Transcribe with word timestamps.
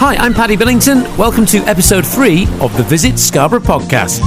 Hi, 0.00 0.14
I'm 0.14 0.32
Paddy 0.32 0.54
Billington. 0.54 1.02
Welcome 1.16 1.44
to 1.46 1.58
episode 1.64 2.06
three 2.06 2.44
of 2.60 2.74
the 2.76 2.84
Visit 2.84 3.18
Scarborough 3.18 3.58
podcast. 3.58 4.20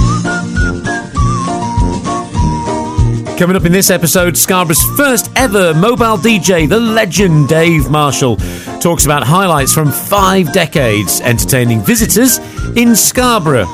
Coming 3.38 3.56
up 3.56 3.64
in 3.64 3.72
this 3.72 3.90
episode, 3.90 4.36
Scarborough's 4.36 4.82
first 4.98 5.30
ever 5.34 5.72
mobile 5.72 6.18
DJ, 6.18 6.68
the 6.68 6.78
legend 6.78 7.48
Dave 7.48 7.90
Marshall, 7.90 8.36
talks 8.82 9.06
about 9.06 9.22
highlights 9.22 9.72
from 9.72 9.90
five 9.90 10.52
decades 10.52 11.22
entertaining 11.22 11.80
visitors 11.80 12.36
in 12.76 12.94
Scarborough. 12.94 13.66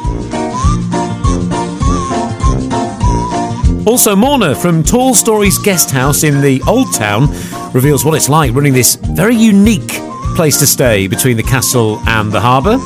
Also, 3.89 4.15
Morna 4.15 4.55
from 4.55 4.85
Tall 4.85 5.17
Stories 5.17 5.59
Guest 5.59 5.91
House 5.91 6.23
in 6.23 6.41
the 6.41 6.63
Old 6.69 6.95
Town 6.95 7.27
reveals 7.73 8.05
what 8.05 8.15
it's 8.15 8.29
like 8.29 8.55
running 8.55 8.73
this 8.73 8.95
very 8.95 9.35
unique 9.35 9.99
place 10.39 10.61
to 10.61 10.69
stay 10.69 11.09
between 11.09 11.37
the 11.37 11.43
castle 11.43 11.99
and 12.07 12.31
the 12.31 12.41
harbour. 12.41 12.79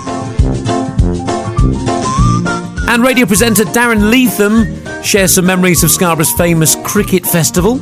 And 2.91 3.03
radio 3.03 3.27
presenter 3.27 3.65
Darren 3.65 4.11
Leatham 4.11 4.65
shares 5.05 5.35
some 5.35 5.45
memories 5.45 5.85
of 5.85 5.91
Scarborough's 5.91 6.33
famous 6.33 6.77
cricket 6.83 7.27
festival. 7.27 7.73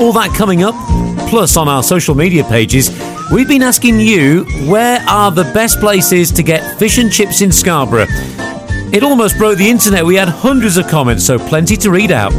All 0.00 0.14
that 0.14 0.34
coming 0.34 0.62
up. 0.62 0.74
Plus, 1.28 1.58
on 1.58 1.68
our 1.68 1.82
social 1.82 2.14
media 2.14 2.44
pages, 2.44 2.88
we've 3.30 3.46
been 3.46 3.60
asking 3.60 4.00
you 4.00 4.46
where 4.70 5.00
are 5.06 5.30
the 5.30 5.44
best 5.52 5.80
places 5.80 6.32
to 6.32 6.42
get 6.42 6.78
fish 6.78 6.96
and 6.96 7.12
chips 7.12 7.42
in 7.42 7.52
Scarborough? 7.52 8.06
It 8.90 9.02
almost 9.02 9.36
broke 9.36 9.58
the 9.58 9.68
internet. 9.68 10.06
We 10.06 10.14
had 10.14 10.30
hundreds 10.30 10.78
of 10.78 10.88
comments, 10.88 11.26
so 11.26 11.38
plenty 11.38 11.76
to 11.76 11.90
read 11.90 12.10
out. 12.10 12.32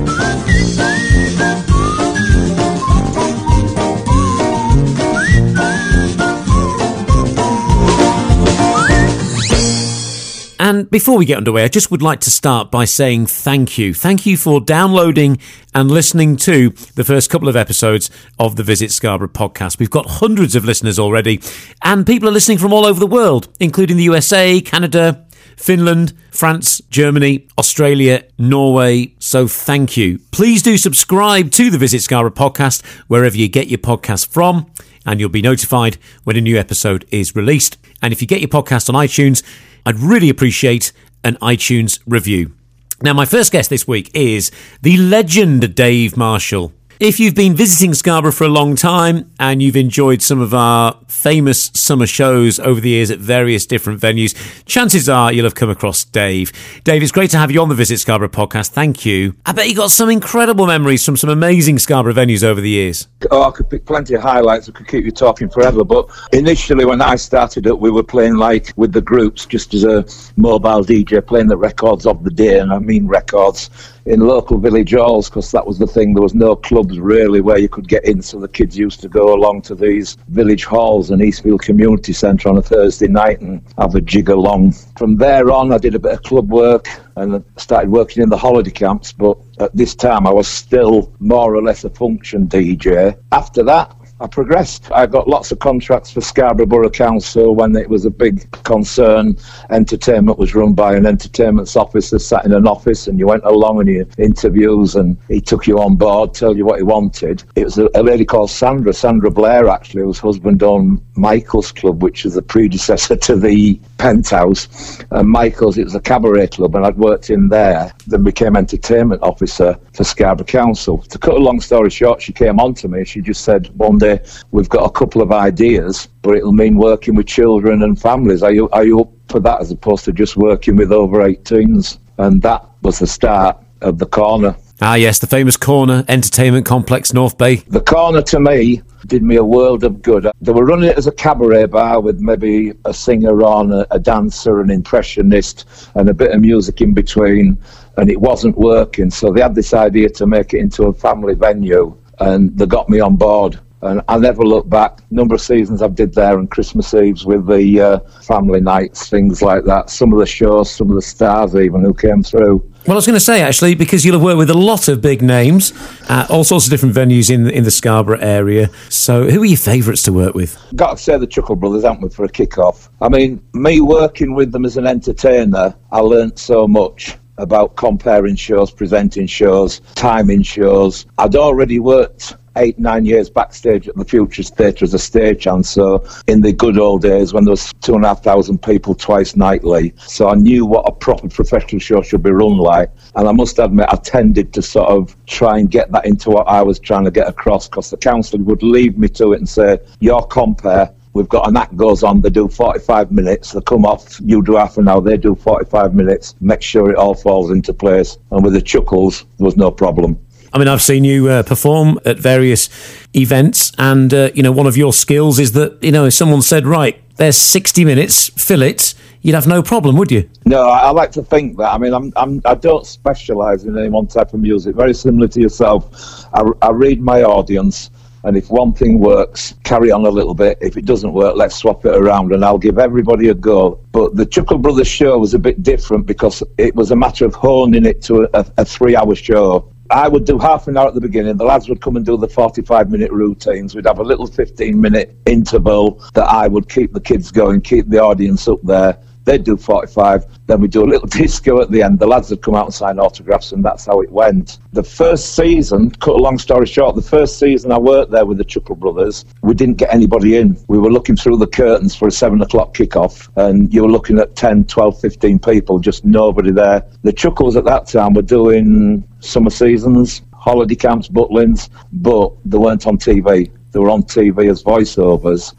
Before 10.95 11.17
we 11.17 11.25
get 11.25 11.35
underway, 11.35 11.65
I 11.65 11.67
just 11.67 11.91
would 11.91 12.01
like 12.01 12.21
to 12.21 12.31
start 12.31 12.71
by 12.71 12.85
saying 12.85 13.25
thank 13.25 13.77
you. 13.77 13.93
Thank 13.93 14.25
you 14.25 14.37
for 14.37 14.61
downloading 14.61 15.39
and 15.73 15.91
listening 15.91 16.37
to 16.37 16.69
the 16.69 17.03
first 17.03 17.29
couple 17.29 17.49
of 17.49 17.57
episodes 17.57 18.09
of 18.39 18.55
the 18.55 18.63
Visit 18.63 18.93
Scarborough 18.93 19.27
podcast. 19.27 19.77
We've 19.77 19.89
got 19.89 20.05
hundreds 20.05 20.55
of 20.55 20.63
listeners 20.63 20.97
already, 20.97 21.41
and 21.83 22.07
people 22.07 22.29
are 22.29 22.31
listening 22.31 22.59
from 22.59 22.71
all 22.71 22.85
over 22.85 22.97
the 22.97 23.07
world, 23.07 23.49
including 23.59 23.97
the 23.97 24.03
USA, 24.03 24.61
Canada, 24.61 25.25
Finland, 25.57 26.13
France, 26.31 26.79
Germany, 26.89 27.45
Australia, 27.57 28.23
Norway. 28.37 29.15
So 29.19 29.49
thank 29.49 29.97
you. 29.97 30.19
Please 30.31 30.63
do 30.63 30.77
subscribe 30.77 31.51
to 31.51 31.69
the 31.69 31.77
Visit 31.77 32.03
Scarborough 32.03 32.31
podcast 32.31 32.85
wherever 33.07 33.35
you 33.35 33.49
get 33.49 33.67
your 33.67 33.79
podcast 33.79 34.29
from, 34.29 34.71
and 35.05 35.19
you'll 35.19 35.27
be 35.27 35.41
notified 35.41 35.97
when 36.23 36.37
a 36.37 36.41
new 36.41 36.57
episode 36.57 37.03
is 37.11 37.35
released. 37.35 37.75
And 38.01 38.13
if 38.13 38.21
you 38.21 38.29
get 38.29 38.39
your 38.39 38.47
podcast 38.47 38.87
on 38.87 38.95
iTunes, 38.95 39.43
I'd 39.85 39.99
really 39.99 40.29
appreciate 40.29 40.91
an 41.23 41.35
iTunes 41.35 41.99
review. 42.07 42.53
Now, 43.01 43.13
my 43.13 43.25
first 43.25 43.51
guest 43.51 43.69
this 43.69 43.87
week 43.87 44.09
is 44.15 44.51
the 44.81 44.97
legend 44.97 45.75
Dave 45.75 46.17
Marshall. 46.17 46.73
If 46.97 47.19
you've 47.19 47.35
been 47.35 47.55
visiting 47.55 47.93
Scarborough 47.93 48.31
for 48.31 48.45
a 48.45 48.49
long 48.49 48.77
time 48.77 49.29
and 49.37 49.61
you've 49.61 49.75
enjoyed 49.75 50.21
some 50.21 50.39
of 50.39 50.53
our 50.53 50.97
famous 51.09 51.69
summer 51.73 52.07
shows 52.07 52.57
over 52.57 52.79
the 52.79 52.87
years 52.87 53.11
at 53.11 53.19
various 53.19 53.65
different 53.65 53.99
venues, 53.99 54.33
chances 54.65 55.09
are 55.09 55.33
you'll 55.33 55.43
have 55.43 55.55
come 55.55 55.69
across 55.69 56.05
Dave. 56.05 56.53
Dave, 56.85 57.03
it's 57.03 57.11
great 57.11 57.31
to 57.31 57.37
have 57.37 57.51
you 57.51 57.61
on 57.61 57.67
the 57.67 57.75
Visit 57.75 57.99
Scarborough 57.99 58.29
podcast. 58.29 58.69
Thank 58.69 59.05
you. 59.05 59.35
I 59.45 59.51
bet 59.51 59.67
you 59.67 59.75
got 59.75 59.91
some 59.91 60.09
incredible 60.09 60.67
memories 60.67 61.03
from 61.03 61.17
some 61.17 61.29
amazing 61.29 61.79
Scarborough 61.79 62.13
venues 62.13 62.45
over 62.45 62.61
the 62.61 62.69
years. 62.69 63.09
Oh, 63.29 63.43
I 63.43 63.51
could 63.51 63.69
pick 63.69 63.85
plenty 63.85 64.13
of 64.13 64.21
highlights. 64.21 64.69
I 64.69 64.71
could 64.71 64.87
keep 64.87 65.03
you 65.03 65.11
talking 65.11 65.49
forever. 65.49 65.83
But 65.83 66.09
initially, 66.31 66.85
when 66.85 67.01
I 67.01 67.17
started 67.17 67.67
it, 67.67 67.77
we 67.77 67.91
were 67.91 68.03
playing 68.03 68.35
like 68.35 68.71
with 68.77 68.93
the 68.93 69.01
groups, 69.01 69.45
just 69.45 69.73
as 69.73 69.83
a 69.83 70.05
mobile 70.37 70.85
DJ, 70.85 71.25
playing 71.25 71.47
the 71.47 71.57
records 71.57 72.05
of 72.05 72.23
the 72.23 72.31
day, 72.31 72.59
and 72.59 72.71
I 72.71 72.79
mean 72.79 73.05
records 73.05 73.69
in 74.05 74.19
local 74.19 74.57
village 74.57 74.93
halls 74.93 75.29
because 75.29 75.51
that 75.51 75.65
was 75.65 75.79
the 75.79 75.87
thing. 75.87 76.13
There 76.13 76.21
was 76.21 76.35
no 76.35 76.55
clubs 76.55 76.99
really 76.99 77.41
where 77.41 77.57
you 77.57 77.69
could 77.69 77.87
get 77.87 78.05
in, 78.05 78.21
so 78.21 78.39
the 78.39 78.47
kids 78.47 78.77
used 78.77 79.01
to 79.01 79.09
go 79.09 79.33
along 79.33 79.63
to 79.63 79.75
these 79.75 80.17
village 80.29 80.65
halls 80.65 81.11
and 81.11 81.21
Eastfield 81.21 81.61
Community 81.61 82.13
Centre 82.13 82.49
on 82.49 82.57
a 82.57 82.61
Thursday 82.61 83.07
night 83.07 83.41
and 83.41 83.61
have 83.77 83.95
a 83.95 84.01
jig 84.01 84.29
along. 84.29 84.73
From 84.97 85.17
there 85.17 85.51
on, 85.51 85.71
I 85.71 85.77
did 85.77 85.95
a 85.95 85.99
bit 85.99 86.13
of 86.13 86.23
club 86.23 86.49
work 86.49 86.87
and 87.15 87.43
started 87.57 87.89
working 87.89 88.21
in 88.21 88.29
the 88.29 88.37
holiday 88.37 88.71
camps. 88.71 89.11
But 89.11 89.37
at 89.59 89.75
this 89.75 89.95
time, 89.95 90.27
I 90.27 90.31
was 90.31 90.47
still 90.47 91.11
more 91.19 91.55
or 91.55 91.61
less 91.61 91.83
a 91.83 91.89
function 91.89 92.47
DJ. 92.47 93.17
After 93.31 93.63
that, 93.63 93.95
I 94.21 94.27
progressed. 94.27 94.89
I 94.93 95.07
got 95.07 95.27
lots 95.27 95.51
of 95.51 95.59
contracts 95.59 96.09
for 96.09 96.21
Scarborough 96.21 96.65
Borough 96.65 96.89
Council 96.89 97.53
when 97.53 97.75
it 97.75 97.89
was 97.89 98.05
a 98.05 98.09
big 98.09 98.49
concern. 98.63 99.35
Entertainment 99.69 100.39
was 100.39 100.55
run 100.55 100.73
by 100.73 100.95
an 100.95 101.05
entertainment 101.05 101.75
officer, 101.75 102.17
sat 102.17 102.45
in 102.45 102.53
an 102.53 102.65
office, 102.65 103.07
and 103.07 103.19
you 103.19 103.27
went 103.27 103.43
along 103.43 103.81
and 103.81 103.89
you 103.89 104.07
interviews, 104.17 104.95
and 104.95 105.17
he 105.27 105.41
took 105.41 105.67
you 105.67 105.79
on 105.79 105.95
board, 105.95 106.33
tell 106.33 106.55
you 106.55 106.63
what 106.63 106.77
he 106.77 106.83
wanted. 106.83 107.43
It 107.55 107.65
was 107.65 107.77
a, 107.77 107.89
a 107.93 108.03
lady 108.03 108.23
called 108.23 108.51
Sandra, 108.51 108.93
Sandra 108.93 109.29
Blair, 109.29 109.67
actually, 109.67 110.03
whose 110.03 110.19
husband 110.19 110.63
owned 110.63 111.01
Michael's 111.15 111.73
Club, 111.73 112.01
which 112.01 112.25
is 112.25 112.35
the 112.35 112.41
predecessor 112.41 113.17
to 113.17 113.35
the 113.35 113.77
Penthouse. 113.97 115.03
And 115.11 115.29
Michael's, 115.29 115.77
it 115.77 115.83
was 115.83 115.95
a 115.95 115.99
cabaret 115.99 116.47
club, 116.47 116.75
and 116.75 116.85
I'd 116.85 116.97
worked 116.97 117.29
in 117.29 117.49
there. 117.49 117.91
Then 118.07 118.23
became 118.23 118.55
entertainment 118.55 119.21
officer 119.23 119.77
for 119.93 120.03
Scarborough 120.03 120.45
Council. 120.45 120.99
To 120.99 121.17
cut 121.17 121.35
a 121.35 121.39
long 121.39 121.59
story 121.61 121.89
short, 121.89 122.21
she 122.21 122.33
came 122.33 122.59
on 122.59 122.73
to 122.75 122.87
me. 122.87 123.05
She 123.05 123.21
just 123.21 123.43
said 123.43 123.69
one 123.77 123.97
day, 123.97 124.19
"We've 124.51 124.69
got 124.69 124.85
a 124.85 124.91
couple 124.91 125.21
of 125.21 125.31
ideas, 125.31 126.07
but 126.21 126.35
it'll 126.35 126.51
mean 126.51 126.77
working 126.77 127.15
with 127.15 127.27
children 127.27 127.83
and 127.83 127.99
families. 127.99 128.43
Are 128.43 128.53
you 128.53 128.69
are 128.71 128.85
you 128.85 129.01
up 129.01 129.11
for 129.27 129.39
that 129.39 129.61
as 129.61 129.71
opposed 129.71 130.05
to 130.05 130.11
just 130.11 130.37
working 130.37 130.75
with 130.75 130.91
over 130.91 131.21
18s?" 131.21 131.97
And 132.17 132.41
that 132.41 132.65
was 132.81 132.99
the 132.99 133.07
start 133.07 133.57
of 133.81 133.97
the 133.97 134.05
corner. 134.05 134.55
Ah, 134.81 134.95
yes, 134.95 135.19
the 135.19 135.27
famous 135.27 135.55
corner 135.55 136.03
entertainment 136.09 136.65
complex, 136.65 137.13
North 137.13 137.37
Bay. 137.37 137.55
The 137.55 137.79
corner 137.79 138.21
to 138.23 138.41
me 138.41 138.81
did 139.07 139.23
me 139.23 139.37
a 139.37 139.43
world 139.43 139.85
of 139.85 140.01
good. 140.01 140.27
They 140.41 140.51
were 140.51 140.65
running 140.65 140.89
it 140.89 140.97
as 140.97 141.07
a 141.07 141.13
cabaret 141.13 141.67
bar 141.67 142.01
with 142.01 142.19
maybe 142.19 142.73
a 142.83 142.93
singer 142.93 143.41
on, 143.41 143.71
a, 143.71 143.87
a 143.91 143.99
dancer, 143.99 144.59
an 144.59 144.69
impressionist, 144.69 145.89
and 145.95 146.09
a 146.09 146.13
bit 146.13 146.31
of 146.31 146.41
music 146.41 146.81
in 146.81 146.93
between, 146.93 147.57
and 147.95 148.11
it 148.11 148.19
wasn't 148.19 148.57
working. 148.57 149.09
So 149.09 149.31
they 149.31 149.41
had 149.41 149.55
this 149.55 149.73
idea 149.73 150.09
to 150.09 150.27
make 150.27 150.53
it 150.53 150.59
into 150.59 150.87
a 150.87 150.93
family 150.93 151.35
venue, 151.35 151.95
and 152.19 152.57
they 152.57 152.65
got 152.65 152.89
me 152.89 152.99
on 152.99 153.15
board. 153.15 153.57
And 153.81 154.01
I 154.09 154.17
never 154.17 154.43
look 154.43 154.67
back. 154.67 154.99
Number 155.09 155.35
of 155.35 155.41
seasons 155.41 155.81
I've 155.81 155.95
did 155.95 156.13
there, 156.13 156.37
and 156.37 156.51
Christmas 156.51 156.93
Eves 156.93 157.25
with 157.25 157.47
the 157.47 157.79
uh, 157.79 157.99
family 158.23 158.59
nights, 158.59 159.07
things 159.07 159.41
like 159.41 159.63
that. 159.65 159.89
Some 159.89 160.11
of 160.11 160.19
the 160.19 160.25
shows, 160.25 160.69
some 160.69 160.89
of 160.89 160.95
the 160.95 161.01
stars 161.01 161.55
even 161.55 161.81
who 161.81 161.93
came 161.93 162.23
through. 162.23 162.69
Well, 162.87 162.93
I 162.93 162.97
was 162.97 163.07
going 163.07 163.15
to 163.15 163.19
say 163.19 163.41
actually, 163.41 163.73
because 163.73 164.05
you'll 164.05 164.13
have 164.13 164.21
worked 164.21 164.37
with 164.37 164.51
a 164.51 164.57
lot 164.57 164.87
of 164.87 165.01
big 165.01 165.23
names 165.23 165.73
at 166.07 166.29
all 166.29 166.43
sorts 166.43 166.67
of 166.67 166.71
different 166.71 166.93
venues 166.93 167.33
in 167.33 167.49
in 167.49 167.63
the 167.63 167.71
Scarborough 167.71 168.19
area. 168.19 168.69
So, 168.89 169.27
who 169.27 169.41
are 169.41 169.45
your 169.45 169.57
favourites 169.57 170.03
to 170.03 170.13
work 170.13 170.35
with? 170.35 170.55
Got 170.75 170.97
to 170.97 171.03
say 171.03 171.17
the 171.17 171.25
Chuckle 171.25 171.55
Brothers, 171.55 171.83
haven't 171.83 172.03
we, 172.03 172.09
for 172.09 172.25
a 172.25 172.29
kick-off? 172.29 172.91
I 173.01 173.09
mean, 173.09 173.41
me 173.53 173.81
working 173.81 174.35
with 174.35 174.51
them 174.51 174.65
as 174.65 174.77
an 174.77 174.85
entertainer, 174.85 175.73
I 175.91 175.99
learnt 176.01 176.37
so 176.37 176.67
much 176.67 177.17
about 177.37 177.75
comparing 177.75 178.35
shows, 178.35 178.71
presenting 178.71 179.27
shows, 179.27 179.81
timing 179.95 180.43
shows. 180.43 181.05
I'd 181.17 181.35
already 181.35 181.79
worked 181.79 182.35
eight, 182.57 182.79
nine 182.79 183.05
years 183.05 183.29
backstage 183.29 183.87
at 183.87 183.95
the 183.95 184.05
Futurist 184.05 184.55
Theatre 184.55 184.85
as 184.85 184.93
a 184.93 184.97
stagehand. 184.97 185.65
So 185.65 186.05
in 186.27 186.41
the 186.41 186.53
good 186.53 186.79
old 186.79 187.01
days 187.01 187.33
when 187.33 187.43
there 187.43 187.51
was 187.51 187.73
two 187.81 187.95
and 187.95 188.05
a 188.05 188.09
half 188.09 188.23
thousand 188.23 188.61
people 188.61 188.95
twice 188.95 189.35
nightly. 189.35 189.93
So 189.97 190.29
I 190.29 190.35
knew 190.35 190.65
what 190.65 190.87
a 190.87 190.91
proper 190.91 191.27
professional 191.27 191.79
show 191.79 192.01
should 192.01 192.23
be 192.23 192.31
run 192.31 192.57
like. 192.57 192.89
And 193.15 193.27
I 193.27 193.31
must 193.31 193.59
admit, 193.59 193.87
I 193.89 193.97
tended 193.97 194.53
to 194.53 194.61
sort 194.61 194.89
of 194.89 195.15
try 195.25 195.59
and 195.59 195.69
get 195.69 195.91
that 195.91 196.05
into 196.05 196.29
what 196.29 196.47
I 196.47 196.61
was 196.61 196.79
trying 196.79 197.05
to 197.05 197.11
get 197.11 197.27
across 197.27 197.67
because 197.67 197.89
the 197.89 197.97
council 197.97 198.39
would 198.39 198.63
leave 198.63 198.97
me 198.97 199.09
to 199.09 199.33
it 199.33 199.37
and 199.37 199.49
say, 199.49 199.79
your 199.99 200.25
compare 200.27 200.91
We've 201.15 201.29
got 201.29 201.47
an 201.47 201.55
act 201.55 201.77
goes 201.77 202.03
on, 202.03 202.19
they 202.19 202.29
do 202.29 202.49
45 202.49 203.09
minutes, 203.09 203.53
they 203.53 203.61
come 203.61 203.85
off, 203.85 204.19
you 204.19 204.43
do 204.43 204.57
half 204.57 204.77
an 204.77 204.89
hour, 204.89 204.99
they 204.99 205.15
do 205.15 205.33
45 205.33 205.95
minutes, 205.95 206.35
make 206.41 206.61
sure 206.61 206.91
it 206.91 206.97
all 206.97 207.15
falls 207.15 207.51
into 207.51 207.73
place. 207.73 208.17
And 208.31 208.43
with 208.43 208.51
the 208.51 208.61
chuckles, 208.61 209.23
there 209.37 209.45
was 209.45 209.55
no 209.55 209.71
problem. 209.71 210.19
I 210.51 210.57
mean, 210.57 210.67
I've 210.67 210.81
seen 210.81 211.05
you 211.05 211.29
uh, 211.29 211.43
perform 211.43 211.99
at 212.05 212.19
various 212.19 212.69
events, 213.15 213.71
and 213.77 214.13
uh, 214.13 214.31
you 214.35 214.43
know, 214.43 214.51
one 214.51 214.67
of 214.67 214.75
your 214.75 214.91
skills 214.91 215.39
is 215.39 215.53
that 215.53 215.81
you 215.81 215.91
know, 215.91 216.05
if 216.05 216.13
someone 216.13 216.41
said, 216.41 216.65
"Right, 216.65 217.01
there's 217.17 217.37
60 217.37 217.83
minutes, 217.83 218.29
fill 218.29 218.61
it," 218.61 218.93
you'd 219.21 219.35
have 219.35 219.47
no 219.47 219.61
problem, 219.61 219.97
would 219.97 220.11
you? 220.11 220.29
No, 220.45 220.63
I, 220.63 220.79
I 220.79 220.89
like 220.91 221.11
to 221.13 221.23
think 221.23 221.57
that. 221.57 221.73
I 221.73 221.77
mean, 221.77 221.93
I'm, 221.93 222.13
I'm 222.15 222.41
I 222.45 222.55
don't 222.55 222.85
specialise 222.85 223.63
in 223.63 223.77
any 223.77 223.89
one 223.89 224.07
type 224.07 224.33
of 224.33 224.39
music. 224.39 224.77
Very 224.77 224.93
similar 224.93 225.27
to 225.29 225.41
yourself, 225.41 226.25
I, 226.33 226.43
I 226.61 226.71
read 226.71 227.01
my 227.01 227.23
audience. 227.23 227.89
And 228.25 228.35
if 228.35 228.49
one 228.49 228.73
thing 228.73 228.99
works, 228.99 229.53
carry 229.63 229.91
on 229.91 230.05
a 230.05 230.09
little 230.09 230.33
bit. 230.33 230.57
If 230.59 230.77
it 230.77 230.85
doesn't 230.85 231.13
work, 231.13 231.35
let's 231.35 231.55
swap 231.55 231.85
it 231.85 231.95
around 231.95 232.33
and 232.33 232.43
I'll 232.43 232.57
give 232.57 232.79
everybody 232.79 233.29
a 233.29 233.33
go. 233.33 233.79
But 233.91 234.15
the 234.15 234.25
Chuckle 234.25 234.57
Brothers 234.57 234.87
show 234.87 235.17
was 235.17 235.33
a 235.33 235.39
bit 235.39 235.63
different 235.63 236.05
because 236.07 236.43
it 236.57 236.75
was 236.75 236.91
a 236.91 236.95
matter 236.95 237.25
of 237.25 237.35
honing 237.35 237.85
it 237.85 238.01
to 238.03 238.27
a, 238.33 238.45
a 238.57 238.65
three 238.65 238.95
hour 238.95 239.15
show 239.15 239.71
I 239.91 240.07
would 240.07 240.25
do 240.25 240.39
half 240.39 240.67
an 240.67 240.77
hour 240.77 240.87
at 240.87 240.95
the 240.95 241.01
beginning. 241.01 241.37
The 241.37 241.45
lads 241.45 241.69
would 241.69 241.79
come 241.79 241.95
and 241.95 242.05
do 242.05 242.17
the 242.17 242.27
45 242.27 242.89
minute 242.89 243.11
routines. 243.11 243.75
We'd 243.75 243.85
have 243.85 243.99
a 243.99 244.03
little 244.03 244.25
15 244.25 244.79
minute 244.79 245.15
interval 245.25 246.03
that 246.15 246.27
I 246.27 246.47
would 246.47 246.67
keep 246.69 246.93
the 246.93 246.99
kids 246.99 247.31
going, 247.31 247.61
keep 247.61 247.89
the 247.89 247.99
audience 247.99 248.47
up 248.47 248.59
there. 248.63 248.97
They'd 249.25 249.43
do 249.43 249.57
45, 249.57 250.25
then 250.45 250.61
we'd 250.61 250.71
do 250.71 250.83
a 250.83 250.85
little 250.85 251.07
disco 251.21 251.59
at 251.61 251.71
the 251.71 251.81
end. 251.81 251.99
The 251.99 252.07
lads 252.07 252.29
would 252.29 252.41
come 252.41 252.55
out 252.55 252.65
and 252.65 252.73
sign 252.73 252.99
autographs, 252.99 253.51
and 253.51 253.65
that's 253.65 253.85
how 253.85 254.01
it 254.01 254.11
went. 254.11 254.59
The 254.73 254.83
first 254.83 255.35
season, 255.35 255.89
cut 255.91 256.15
a 256.15 256.21
long 256.21 256.37
story 256.37 256.67
short, 256.67 256.95
the 256.95 257.01
first 257.01 257.39
season 257.39 257.71
I 257.71 257.79
worked 257.79 258.11
there 258.11 258.25
with 258.25 258.37
the 258.37 258.43
Chuckle 258.43 258.75
Brothers, 258.75 259.25
we 259.41 259.55
didn't 259.55 259.77
get 259.77 259.93
anybody 259.93 260.37
in. 260.37 260.57
We 260.67 260.77
were 260.77 260.91
looking 260.91 261.15
through 261.15 261.37
the 261.37 261.47
curtains 261.47 261.95
for 261.95 262.07
a 262.07 262.11
7 262.11 262.41
o'clock 262.41 262.75
kickoff, 262.75 263.29
and 263.35 263.73
you 263.73 263.81
were 263.81 263.91
looking 263.91 264.19
at 264.19 264.35
10, 264.35 264.65
12, 264.65 265.01
15 265.01 265.39
people, 265.39 265.79
just 265.79 266.05
nobody 266.05 266.51
there. 266.51 266.85
The 267.01 267.11
Chuckles 267.11 267.55
at 267.55 267.65
that 267.65 267.87
time 267.87 268.13
were 268.13 268.21
doing 268.21 269.03
summer 269.21 269.49
seasons, 269.49 270.21
holiday 270.33 270.75
camps, 270.75 271.07
butlins, 271.07 271.69
but 271.91 272.31
they 272.45 272.59
weren't 272.59 272.85
on 272.85 272.99
TV. 272.99 273.51
They 273.71 273.79
were 273.79 273.89
on 273.89 274.03
TV 274.03 274.49
as 274.49 274.63
voiceovers 274.63 275.53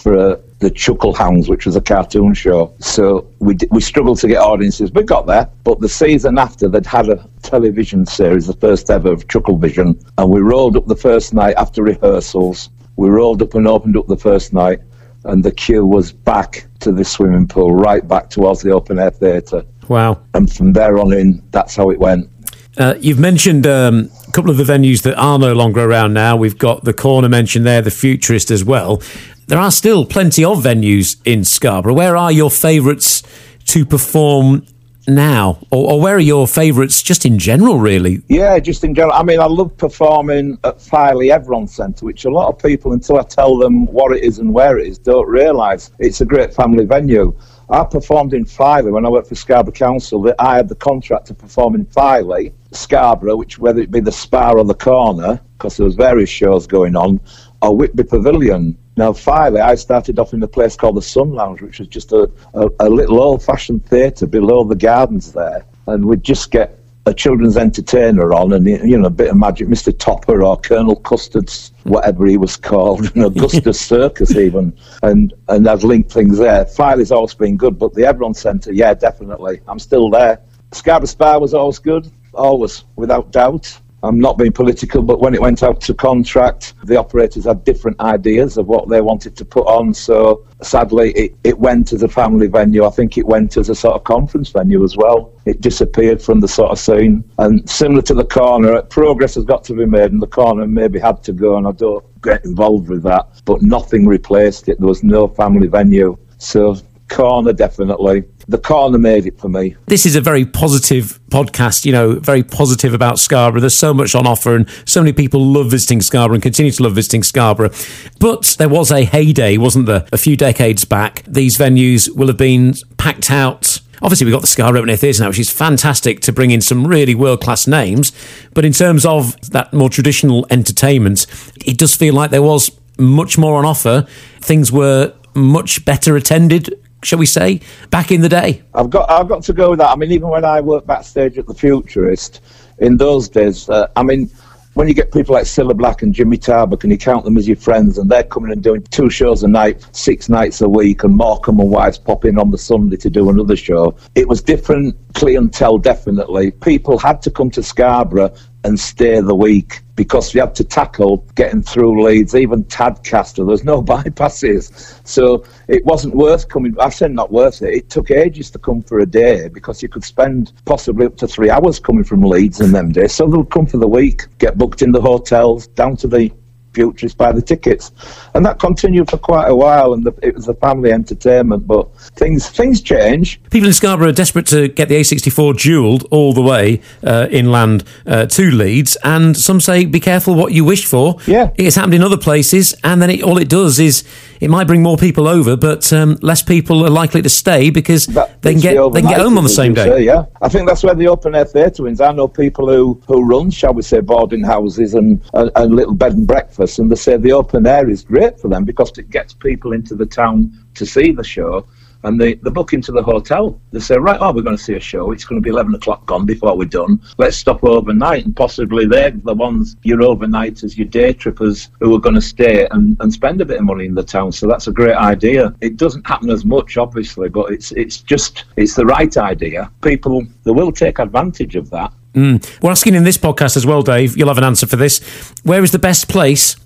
for 0.00 0.16
uh, 0.18 0.36
the 0.60 0.70
Chuckle 0.70 1.12
Hounds, 1.12 1.48
which 1.48 1.66
was 1.66 1.76
a 1.76 1.80
cartoon 1.80 2.34
show. 2.34 2.72
So 2.78 3.26
we 3.38 3.54
d- 3.54 3.68
we 3.70 3.80
struggled 3.80 4.18
to 4.20 4.28
get 4.28 4.38
audiences. 4.38 4.92
We 4.92 5.02
got 5.02 5.26
there, 5.26 5.48
but 5.64 5.80
the 5.80 5.88
season 5.88 6.38
after 6.38 6.68
they'd 6.68 6.86
had 6.86 7.08
a 7.08 7.26
television 7.42 8.06
series, 8.06 8.46
the 8.46 8.54
first 8.54 8.90
ever 8.90 9.12
of 9.12 9.28
Chuckle 9.28 9.58
Vision, 9.58 9.98
and 10.18 10.30
we 10.30 10.40
rolled 10.40 10.76
up 10.76 10.86
the 10.86 10.96
first 10.96 11.34
night 11.34 11.54
after 11.56 11.82
rehearsals. 11.82 12.70
We 12.96 13.08
rolled 13.08 13.42
up 13.42 13.54
and 13.54 13.66
opened 13.66 13.96
up 13.96 14.06
the 14.06 14.16
first 14.16 14.52
night, 14.52 14.80
and 15.24 15.44
the 15.44 15.52
queue 15.52 15.86
was 15.86 16.12
back 16.12 16.66
to 16.80 16.92
the 16.92 17.04
swimming 17.04 17.46
pool, 17.46 17.74
right 17.74 18.06
back 18.06 18.30
towards 18.30 18.62
the 18.62 18.70
open 18.70 18.98
air 18.98 19.10
theatre. 19.10 19.64
Wow. 19.88 20.20
And 20.34 20.50
from 20.50 20.72
there 20.72 20.98
on 20.98 21.12
in, 21.12 21.42
that's 21.50 21.76
how 21.76 21.90
it 21.90 21.98
went. 21.98 22.30
Uh, 22.78 22.94
you've 23.00 23.18
mentioned 23.18 23.66
um, 23.66 24.10
a 24.30 24.32
couple 24.32 24.50
of 24.50 24.56
the 24.56 24.62
venues 24.62 25.02
that 25.02 25.18
are 25.18 25.40
no 25.40 25.52
longer 25.52 25.80
around 25.80 26.14
now. 26.14 26.36
We've 26.36 26.56
got 26.56 26.84
the 26.84 26.92
corner 26.92 27.28
mentioned 27.28 27.66
there, 27.66 27.82
the 27.82 27.90
Futurist 27.90 28.52
as 28.52 28.64
well. 28.64 29.02
There 29.48 29.58
are 29.58 29.72
still 29.72 30.06
plenty 30.06 30.44
of 30.44 30.62
venues 30.62 31.20
in 31.24 31.42
Scarborough. 31.42 31.94
Where 31.94 32.16
are 32.16 32.30
your 32.30 32.48
favourites 32.48 33.24
to 33.64 33.84
perform 33.84 34.64
now? 35.08 35.58
Or, 35.70 35.92
or 35.92 36.00
where 36.00 36.16
are 36.16 36.20
your 36.20 36.46
favourites 36.46 37.02
just 37.02 37.26
in 37.26 37.38
general, 37.38 37.78
really? 37.78 38.22
Yeah, 38.28 38.58
just 38.58 38.84
in 38.84 38.94
general. 38.94 39.14
I 39.14 39.22
mean, 39.22 39.40
I 39.40 39.46
love 39.46 39.76
performing 39.76 40.58
at 40.64 40.80
Filey 40.80 41.28
Evron 41.28 41.68
Centre, 41.68 42.04
which 42.04 42.24
a 42.24 42.30
lot 42.30 42.48
of 42.48 42.58
people, 42.58 42.92
until 42.92 43.18
I 43.18 43.22
tell 43.22 43.58
them 43.58 43.86
what 43.86 44.16
it 44.16 44.24
is 44.24 44.38
and 44.38 44.52
where 44.52 44.78
it 44.78 44.86
is, 44.86 44.98
don't 44.98 45.28
realise. 45.28 45.90
It's 45.98 46.20
a 46.20 46.24
great 46.26 46.54
family 46.54 46.84
venue. 46.84 47.36
I 47.70 47.84
performed 47.84 48.34
in 48.34 48.44
Filey 48.44 48.90
when 48.90 49.06
I 49.06 49.08
worked 49.08 49.28
for 49.28 49.36
Scarborough 49.36 49.72
Council. 49.72 50.22
That 50.22 50.36
I 50.40 50.56
had 50.56 50.68
the 50.68 50.74
contract 50.74 51.26
to 51.26 51.34
perform 51.34 51.76
in 51.76 51.84
Filey, 51.86 52.52
Scarborough, 52.72 53.36
which 53.36 53.58
whether 53.58 53.80
it 53.80 53.92
be 53.92 54.00
the 54.00 54.10
Spa 54.10 54.52
or 54.52 54.64
the 54.64 54.74
Corner, 54.74 55.40
because 55.56 55.76
there 55.76 55.86
was 55.86 55.94
various 55.94 56.30
shows 56.30 56.66
going 56.66 56.96
on, 56.96 57.20
or 57.62 57.76
Whitby 57.76 58.04
Pavilion. 58.04 58.76
Now, 59.00 59.14
Filey, 59.14 59.62
I 59.62 59.76
started 59.76 60.18
off 60.18 60.34
in 60.34 60.42
a 60.42 60.46
place 60.46 60.76
called 60.76 60.96
the 60.96 61.00
Sun 61.00 61.32
Lounge, 61.32 61.62
which 61.62 61.78
was 61.78 61.88
just 61.88 62.12
a, 62.12 62.30
a, 62.52 62.68
a 62.80 62.90
little 62.90 63.18
old-fashioned 63.18 63.86
theatre 63.86 64.26
below 64.26 64.62
the 64.62 64.76
gardens 64.76 65.32
there, 65.32 65.64
and 65.86 66.04
we'd 66.04 66.22
just 66.22 66.50
get 66.50 66.78
a 67.06 67.14
children's 67.14 67.56
entertainer 67.56 68.34
on, 68.34 68.52
and 68.52 68.66
you 68.66 68.98
know, 68.98 69.06
a 69.06 69.08
bit 69.08 69.30
of 69.30 69.38
magic, 69.38 69.68
Mr. 69.68 69.98
Topper 69.98 70.44
or 70.44 70.58
Colonel 70.58 70.96
Custard's, 70.96 71.72
whatever 71.84 72.26
he 72.26 72.36
was 72.36 72.58
called, 72.58 73.10
and 73.14 73.24
Augustus 73.24 73.80
Circus 73.94 74.36
even, 74.36 74.70
and 75.02 75.32
and 75.48 75.66
I'd 75.66 75.82
link 75.82 76.10
things 76.10 76.36
there. 76.36 76.66
Filey's 76.66 77.10
always 77.10 77.32
been 77.32 77.56
good, 77.56 77.78
but 77.78 77.94
the 77.94 78.02
Evron 78.02 78.36
Centre, 78.36 78.70
yeah, 78.70 78.92
definitely, 78.92 79.62
I'm 79.66 79.78
still 79.78 80.10
there. 80.10 80.42
Scarborough 80.72 81.06
Spa 81.06 81.38
was 81.38 81.54
always 81.54 81.78
good, 81.78 82.12
always, 82.34 82.84
without 82.96 83.32
doubt. 83.32 83.79
I'm 84.02 84.18
not 84.18 84.38
being 84.38 84.52
political, 84.52 85.02
but 85.02 85.20
when 85.20 85.34
it 85.34 85.40
went 85.40 85.62
out 85.62 85.80
to 85.82 85.94
contract, 85.94 86.74
the 86.84 86.96
operators 86.96 87.44
had 87.44 87.64
different 87.64 88.00
ideas 88.00 88.56
of 88.56 88.66
what 88.66 88.88
they 88.88 89.00
wanted 89.00 89.36
to 89.36 89.44
put 89.44 89.66
on. 89.66 89.92
So 89.92 90.46
sadly, 90.62 91.12
it, 91.12 91.36
it 91.44 91.58
went 91.58 91.92
as 91.92 92.02
a 92.02 92.08
family 92.08 92.46
venue. 92.46 92.86
I 92.86 92.90
think 92.90 93.18
it 93.18 93.26
went 93.26 93.56
as 93.56 93.68
a 93.68 93.74
sort 93.74 93.96
of 93.96 94.04
conference 94.04 94.50
venue 94.50 94.84
as 94.84 94.96
well. 94.96 95.32
It 95.44 95.60
disappeared 95.60 96.22
from 96.22 96.40
the 96.40 96.48
sort 96.48 96.70
of 96.70 96.78
scene. 96.78 97.24
And 97.38 97.68
similar 97.68 98.02
to 98.02 98.14
the 98.14 98.24
corner, 98.24 98.80
progress 98.82 99.34
has 99.34 99.44
got 99.44 99.64
to 99.64 99.74
be 99.74 99.84
made, 99.86 100.12
and 100.12 100.22
the 100.22 100.26
corner 100.26 100.66
maybe 100.66 100.98
had 100.98 101.22
to 101.24 101.32
go, 101.32 101.56
and 101.56 101.66
I 101.66 101.72
don't 101.72 102.04
get 102.22 102.44
involved 102.44 102.88
with 102.88 103.02
that. 103.02 103.42
But 103.44 103.62
nothing 103.62 104.06
replaced 104.06 104.68
it. 104.68 104.78
There 104.78 104.88
was 104.88 105.04
no 105.04 105.28
family 105.28 105.68
venue. 105.68 106.16
So 106.38 106.76
corner 107.10 107.52
definitely 107.52 108.24
the 108.50 108.58
corner 108.58 108.98
made 108.98 109.26
it 109.26 109.38
for 109.38 109.48
me. 109.48 109.76
This 109.86 110.04
is 110.04 110.16
a 110.16 110.20
very 110.20 110.44
positive 110.44 111.20
podcast, 111.30 111.84
you 111.84 111.92
know, 111.92 112.14
very 112.14 112.42
positive 112.42 112.92
about 112.94 113.18
Scarborough. 113.20 113.60
There's 113.60 113.78
so 113.78 113.94
much 113.94 114.14
on 114.14 114.26
offer, 114.26 114.56
and 114.56 114.68
so 114.84 115.00
many 115.00 115.12
people 115.12 115.40
love 115.40 115.70
visiting 115.70 116.00
Scarborough 116.00 116.34
and 116.34 116.42
continue 116.42 116.72
to 116.72 116.82
love 116.82 116.94
visiting 116.94 117.22
Scarborough. 117.22 117.70
But 118.18 118.56
there 118.58 118.68
was 118.68 118.90
a 118.90 119.04
heyday, 119.04 119.56
wasn't 119.56 119.86
there, 119.86 120.04
a 120.12 120.18
few 120.18 120.36
decades 120.36 120.84
back? 120.84 121.22
These 121.28 121.58
venues 121.58 122.14
will 122.14 122.26
have 122.26 122.36
been 122.36 122.74
packed 122.98 123.30
out. 123.30 123.80
Obviously, 124.02 124.24
we've 124.24 124.34
got 124.34 124.40
the 124.40 124.48
Scarborough 124.48 124.80
Open 124.80 124.90
Air 124.90 124.96
Theatre 124.96 125.22
now, 125.22 125.28
which 125.28 125.38
is 125.38 125.50
fantastic 125.50 126.20
to 126.22 126.32
bring 126.32 126.50
in 126.50 126.60
some 126.60 126.86
really 126.86 127.14
world 127.14 127.40
class 127.40 127.68
names. 127.68 128.12
But 128.52 128.64
in 128.64 128.72
terms 128.72 129.06
of 129.06 129.40
that 129.50 129.72
more 129.72 129.90
traditional 129.90 130.46
entertainment, 130.50 131.26
it 131.64 131.78
does 131.78 131.94
feel 131.94 132.14
like 132.14 132.30
there 132.30 132.42
was 132.42 132.72
much 132.98 133.38
more 133.38 133.58
on 133.58 133.64
offer. 133.64 134.06
Things 134.40 134.72
were 134.72 135.14
much 135.34 135.84
better 135.84 136.16
attended 136.16 136.79
shall 137.02 137.18
we 137.18 137.26
say, 137.26 137.60
back 137.90 138.10
in 138.10 138.20
the 138.20 138.28
day? 138.28 138.62
I've 138.74 138.90
got 138.90 139.10
I've 139.10 139.28
got 139.28 139.42
to 139.44 139.52
go 139.52 139.70
with 139.70 139.78
that. 139.78 139.90
I 139.90 139.96
mean, 139.96 140.12
even 140.12 140.28
when 140.28 140.44
I 140.44 140.60
worked 140.60 140.86
backstage 140.86 141.38
at 141.38 141.46
the 141.46 141.54
Futurist, 141.54 142.40
in 142.78 142.96
those 142.96 143.28
days, 143.28 143.68
uh, 143.68 143.88
I 143.96 144.02
mean, 144.02 144.30
when 144.74 144.86
you 144.86 144.94
get 144.94 145.12
people 145.12 145.34
like 145.34 145.44
Cilla 145.44 145.76
Black 145.76 146.02
and 146.02 146.14
Jimmy 146.14 146.36
Tarbuck 146.36 146.84
and 146.84 146.92
you 146.92 146.98
count 146.98 147.24
them 147.24 147.36
as 147.36 147.46
your 147.46 147.56
friends 147.56 147.98
and 147.98 148.08
they're 148.08 148.22
coming 148.22 148.52
and 148.52 148.62
doing 148.62 148.82
two 148.90 149.10
shows 149.10 149.42
a 149.42 149.48
night, 149.48 149.84
six 149.92 150.28
nights 150.28 150.60
a 150.60 150.68
week, 150.68 151.02
and 151.02 151.16
Morecambe 151.16 151.60
and 151.60 151.70
Wise 151.70 151.98
pop 151.98 152.24
in 152.24 152.38
on 152.38 152.50
the 152.50 152.58
Sunday 152.58 152.96
to 152.98 153.10
do 153.10 153.28
another 153.28 153.56
show, 153.56 153.96
it 154.14 154.28
was 154.28 154.40
different 154.40 154.96
clientele, 155.14 155.78
definitely. 155.78 156.52
People 156.52 156.98
had 156.98 157.20
to 157.22 157.30
come 157.30 157.50
to 157.50 157.62
Scarborough 157.62 158.32
and 158.64 158.78
stay 158.78 159.20
the 159.20 159.34
week 159.34 159.82
because 159.96 160.32
we 160.32 160.40
had 160.40 160.54
to 160.54 160.64
tackle 160.64 161.18
getting 161.34 161.62
through 161.62 162.02
Leeds, 162.02 162.34
even 162.34 162.64
Tadcaster. 162.64 163.46
There's 163.46 163.64
no 163.64 163.82
bypasses. 163.92 164.98
So 165.06 165.44
it 165.68 165.84
wasn't 165.84 166.14
worth 166.14 166.48
coming. 166.48 166.74
I 166.80 166.88
said 166.88 167.12
not 167.12 167.30
worth 167.30 167.62
it. 167.62 167.74
It 167.74 167.90
took 167.90 168.10
ages 168.10 168.50
to 168.52 168.58
come 168.58 168.82
for 168.82 169.00
a 169.00 169.06
day 169.06 169.48
because 169.48 169.82
you 169.82 169.88
could 169.88 170.04
spend 170.04 170.52
possibly 170.64 171.06
up 171.06 171.16
to 171.18 171.28
three 171.28 171.50
hours 171.50 171.78
coming 171.78 172.04
from 172.04 172.22
Leeds 172.22 172.60
in 172.60 172.72
them 172.72 172.92
days. 172.92 173.12
So 173.12 173.26
they 173.26 173.36
would 173.36 173.50
come 173.50 173.66
for 173.66 173.78
the 173.78 173.88
week, 173.88 174.22
get 174.38 174.56
booked 174.56 174.82
in 174.82 174.92
the 174.92 175.00
hotels, 175.00 175.66
down 175.66 175.96
to 175.98 176.06
the 176.06 176.32
futurists 176.72 177.16
buy 177.16 177.32
the 177.32 177.42
tickets, 177.42 177.92
and 178.34 178.44
that 178.46 178.58
continued 178.58 179.10
for 179.10 179.18
quite 179.18 179.48
a 179.48 179.54
while. 179.54 179.92
And 179.92 180.04
the, 180.04 180.14
it 180.22 180.34
was 180.34 180.48
a 180.48 180.54
family 180.54 180.92
entertainment, 180.92 181.66
but 181.66 181.92
things 182.16 182.48
things 182.48 182.80
change. 182.80 183.40
People 183.50 183.68
in 183.68 183.72
Scarborough 183.74 184.08
are 184.08 184.12
desperate 184.12 184.46
to 184.46 184.68
get 184.68 184.88
the 184.88 184.96
A64 184.96 185.54
dualled 185.54 186.06
all 186.10 186.32
the 186.32 186.42
way 186.42 186.80
uh, 187.04 187.28
inland 187.30 187.84
uh, 188.06 188.26
to 188.26 188.50
Leeds, 188.50 188.96
and 189.04 189.36
some 189.36 189.60
say 189.60 189.84
be 189.84 190.00
careful 190.00 190.34
what 190.34 190.52
you 190.52 190.64
wish 190.64 190.86
for. 190.86 191.16
Yeah, 191.26 191.50
it's 191.56 191.76
happened 191.76 191.94
in 191.94 192.02
other 192.02 192.18
places, 192.18 192.74
and 192.84 193.00
then 193.00 193.10
it, 193.10 193.22
all 193.22 193.38
it 193.38 193.48
does 193.48 193.78
is 193.78 194.04
it 194.40 194.48
might 194.48 194.66
bring 194.66 194.82
more 194.82 194.96
people 194.96 195.28
over, 195.28 195.56
but 195.56 195.92
um, 195.92 196.16
less 196.22 196.42
people 196.42 196.84
are 196.84 196.90
likely 196.90 197.20
to 197.22 197.28
stay 197.28 197.70
because 197.70 198.06
that, 198.06 198.40
they 198.42 198.52
can 198.52 198.62
get 198.62 198.74
the 198.74 198.90
they 198.90 199.02
can 199.02 199.10
get 199.10 199.20
home 199.20 199.36
on 199.36 199.44
the 199.44 199.50
same 199.50 199.74
day. 199.74 199.84
Say, 199.84 200.04
yeah, 200.04 200.24
I 200.40 200.48
think 200.48 200.66
that's 200.66 200.82
where 200.82 200.94
the 200.94 201.08
open 201.08 201.34
air 201.34 201.44
theatre 201.44 201.82
wins. 201.82 202.00
I 202.00 202.12
know 202.12 202.26
people 202.26 202.68
who 202.68 203.00
who 203.06 203.24
run, 203.24 203.50
shall 203.50 203.74
we 203.74 203.82
say, 203.82 204.00
boarding 204.00 204.42
houses 204.42 204.94
and, 204.94 205.20
and, 205.34 205.50
and 205.56 205.74
little 205.74 205.94
bed 205.94 206.14
and 206.14 206.26
breakfast, 206.26 206.59
and 206.60 206.90
they 206.90 206.96
say 206.96 207.16
the 207.16 207.32
open 207.32 207.66
air 207.66 207.88
is 207.88 208.02
great 208.02 208.38
for 208.40 208.48
them 208.48 208.64
because 208.64 208.96
it 208.98 209.10
gets 209.10 209.32
people 209.34 209.72
into 209.72 209.94
the 209.94 210.06
town 210.06 210.52
to 210.74 210.86
see 210.86 211.12
the 211.12 211.24
show 211.24 211.66
and 212.02 212.20
they, 212.20 212.34
they 212.34 212.50
book 212.50 212.72
into 212.72 212.92
the 212.92 213.02
hotel. 213.02 213.60
They 213.72 213.80
say, 213.80 213.96
right, 213.96 214.18
oh, 214.20 214.32
we're 214.32 214.42
going 214.42 214.56
to 214.56 214.62
see 214.62 214.74
a 214.74 214.80
show. 214.80 215.12
It's 215.12 215.24
going 215.24 215.40
to 215.40 215.44
be 215.44 215.50
11 215.50 215.74
o'clock 215.74 216.06
gone 216.06 216.24
before 216.24 216.56
we're 216.56 216.64
done. 216.64 217.00
Let's 217.18 217.36
stop 217.36 217.62
overnight. 217.62 218.24
And 218.24 218.34
possibly 218.34 218.86
they're 218.86 219.10
the 219.10 219.34
ones, 219.34 219.76
your 219.82 219.98
overnighters, 219.98 220.76
your 220.76 220.86
day 220.86 221.12
trippers, 221.12 221.68
who 221.80 221.94
are 221.94 222.00
going 222.00 222.14
to 222.14 222.22
stay 222.22 222.66
and, 222.70 222.96
and 223.00 223.12
spend 223.12 223.40
a 223.40 223.44
bit 223.44 223.58
of 223.58 223.64
money 223.64 223.84
in 223.84 223.94
the 223.94 224.02
town. 224.02 224.32
So 224.32 224.46
that's 224.46 224.66
a 224.66 224.72
great 224.72 224.96
idea. 224.96 225.54
It 225.60 225.76
doesn't 225.76 226.06
happen 226.06 226.30
as 226.30 226.44
much, 226.44 226.76
obviously, 226.76 227.28
but 227.28 227.52
it's, 227.52 227.72
it's 227.72 227.98
just, 227.98 228.44
it's 228.56 228.74
the 228.74 228.86
right 228.86 229.14
idea. 229.16 229.70
People, 229.82 230.22
they 230.44 230.52
will 230.52 230.72
take 230.72 230.98
advantage 230.98 231.56
of 231.56 231.70
that. 231.70 231.92
Mm. 232.14 232.62
We're 232.62 232.70
asking 232.70 232.94
in 232.94 233.04
this 233.04 233.18
podcast 233.18 233.56
as 233.56 233.64
well, 233.64 233.82
Dave, 233.82 234.16
you'll 234.16 234.28
have 234.28 234.38
an 234.38 234.44
answer 234.44 234.66
for 234.66 234.76
this. 234.76 235.00
Where 235.44 235.62
is 235.62 235.72
the 235.72 235.78
best 235.78 236.08
place 236.08 236.56